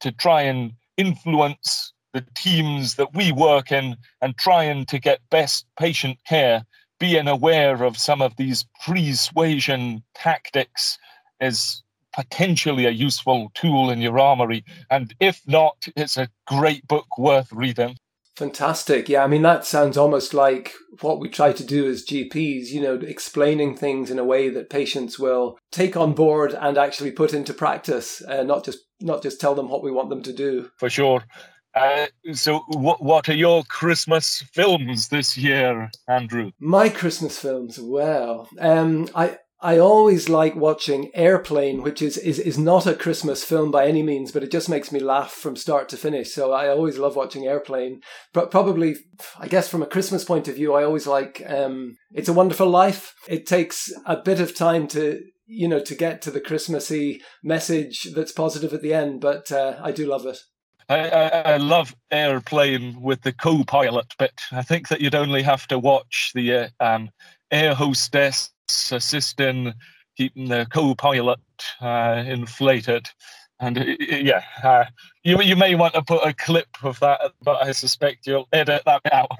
[0.00, 5.66] to try and influence the teams that we work in and trying to get best
[5.78, 6.64] patient care,
[6.98, 10.96] being aware of some of these persuasion tactics
[11.40, 11.82] is
[12.14, 14.64] potentially a useful tool in your armory.
[14.90, 17.96] And if not, it's a great book worth reading.
[18.36, 19.08] Fantastic.
[19.08, 22.80] Yeah, I mean, that sounds almost like what we try to do as GPs, you
[22.80, 27.32] know, explaining things in a way that patients will take on board and actually put
[27.32, 30.70] into practice, uh, not just not just tell them what we want them to do.
[30.78, 31.24] For sure.
[31.74, 36.52] Uh, so, what what are your Christmas films this year, Andrew?
[36.60, 42.58] My Christmas films, well, um, I I always like watching Airplane, which is, is is
[42.58, 45.88] not a Christmas film by any means, but it just makes me laugh from start
[45.88, 46.32] to finish.
[46.32, 48.02] So I always love watching Airplane.
[48.34, 48.96] But probably,
[49.40, 52.68] I guess, from a Christmas point of view, I always like um, It's a Wonderful
[52.68, 53.14] Life.
[53.26, 58.10] It takes a bit of time to you know to get to the Christmassy message
[58.14, 60.38] that's positive at the end, but uh, I do love it.
[60.88, 64.40] I, I, I, love airplane with the co-pilot bit.
[64.52, 67.10] I think that you'd only have to watch the uh, um,
[67.50, 68.52] air hostess
[68.90, 69.72] assisting
[70.16, 71.40] keeping the co-pilot
[71.80, 73.08] uh, inflated.
[73.60, 74.84] And uh, yeah, uh,
[75.22, 78.82] you you may want to put a clip of that, but I suspect you'll edit
[78.84, 79.30] that out.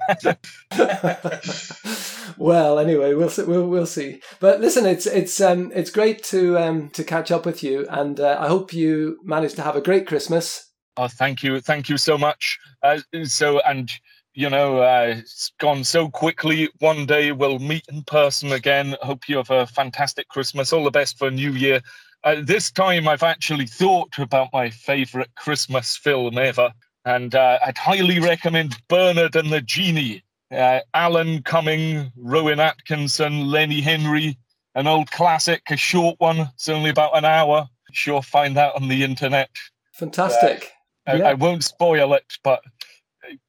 [2.37, 4.21] well, anyway, we'll see, we'll we'll see.
[4.39, 8.19] But listen, it's it's um it's great to um to catch up with you, and
[8.19, 10.71] uh, I hope you manage to have a great Christmas.
[10.97, 12.57] Oh, thank you, thank you so much.
[12.81, 13.91] Uh, so, and
[14.33, 16.69] you know, uh, it's gone so quickly.
[16.79, 18.95] One day we'll meet in person again.
[19.01, 20.73] Hope you have a fantastic Christmas.
[20.73, 21.81] All the best for New Year.
[22.23, 26.73] Uh, this time I've actually thought about my favorite Christmas film ever,
[27.05, 30.23] and uh, I'd highly recommend Bernard and the Genie.
[30.51, 34.37] Uh, Alan Cumming, Rowan Atkinson, Lenny Henry,
[34.75, 36.49] an old classic, a short one.
[36.53, 37.67] It's only about an hour.
[37.91, 39.49] Sure, find that on the internet.
[39.93, 40.71] Fantastic.
[41.07, 41.29] I, yeah.
[41.29, 42.61] I won't spoil it, but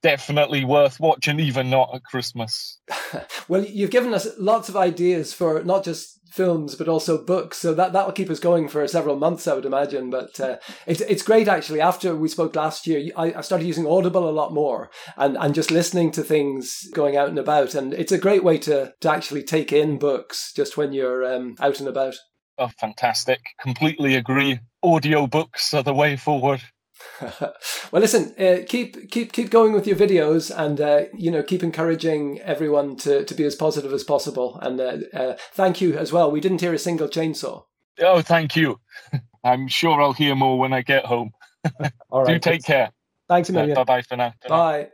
[0.02, 2.78] definitely worth watching, even not at Christmas.
[3.48, 7.72] well, you've given us lots of ideas for not just films but also books, so
[7.72, 10.10] that that will keep us going for several months, I would imagine.
[10.10, 11.80] But uh, it's it's great actually.
[11.80, 15.54] After we spoke last year, I, I started using Audible a lot more and and
[15.54, 19.10] just listening to things going out and about, and it's a great way to to
[19.10, 22.16] actually take in books just when you're um, out and about.
[22.58, 23.40] Oh, fantastic!
[23.60, 24.60] Completely agree.
[24.82, 26.62] Audio books are the way forward.
[27.40, 27.54] well,
[27.92, 32.40] listen, uh, keep keep keep going with your videos, and uh, you know keep encouraging
[32.40, 34.58] everyone to, to be as positive as possible.
[34.60, 36.30] And uh, uh thank you as well.
[36.30, 37.64] We didn't hear a single chainsaw.
[38.00, 38.80] Oh, thank you.
[39.44, 41.32] I'm sure I'll hear more when I get home.
[42.10, 42.34] All right.
[42.34, 42.90] Do take care.
[43.28, 43.74] Thanks a million.
[43.74, 44.34] bye bye for now.
[44.48, 44.88] Bye.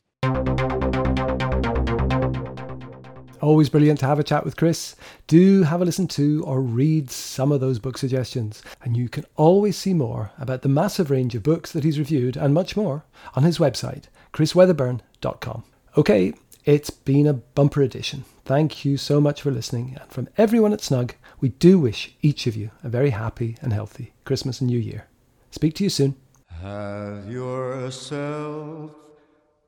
[3.42, 4.94] Always brilliant to have a chat with Chris.
[5.26, 8.62] Do have a listen to or read some of those book suggestions.
[8.82, 12.36] And you can always see more about the massive range of books that he's reviewed
[12.36, 15.64] and much more on his website, chrisweatherburn.com.
[15.98, 16.34] Okay,
[16.64, 18.24] it's been a bumper edition.
[18.44, 19.96] Thank you so much for listening.
[20.00, 23.72] And from everyone at Snug, we do wish each of you a very happy and
[23.72, 25.08] healthy Christmas and New Year.
[25.50, 26.14] Speak to you soon.
[26.60, 28.92] Have yourself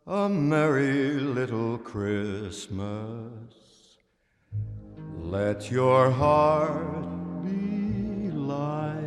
[0.06, 3.63] a merry little Christmas.
[5.22, 7.02] Let your heart
[7.42, 9.00] be light.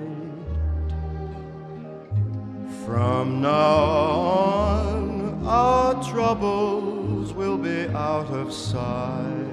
[2.86, 9.47] From now on, our troubles will be out of sight.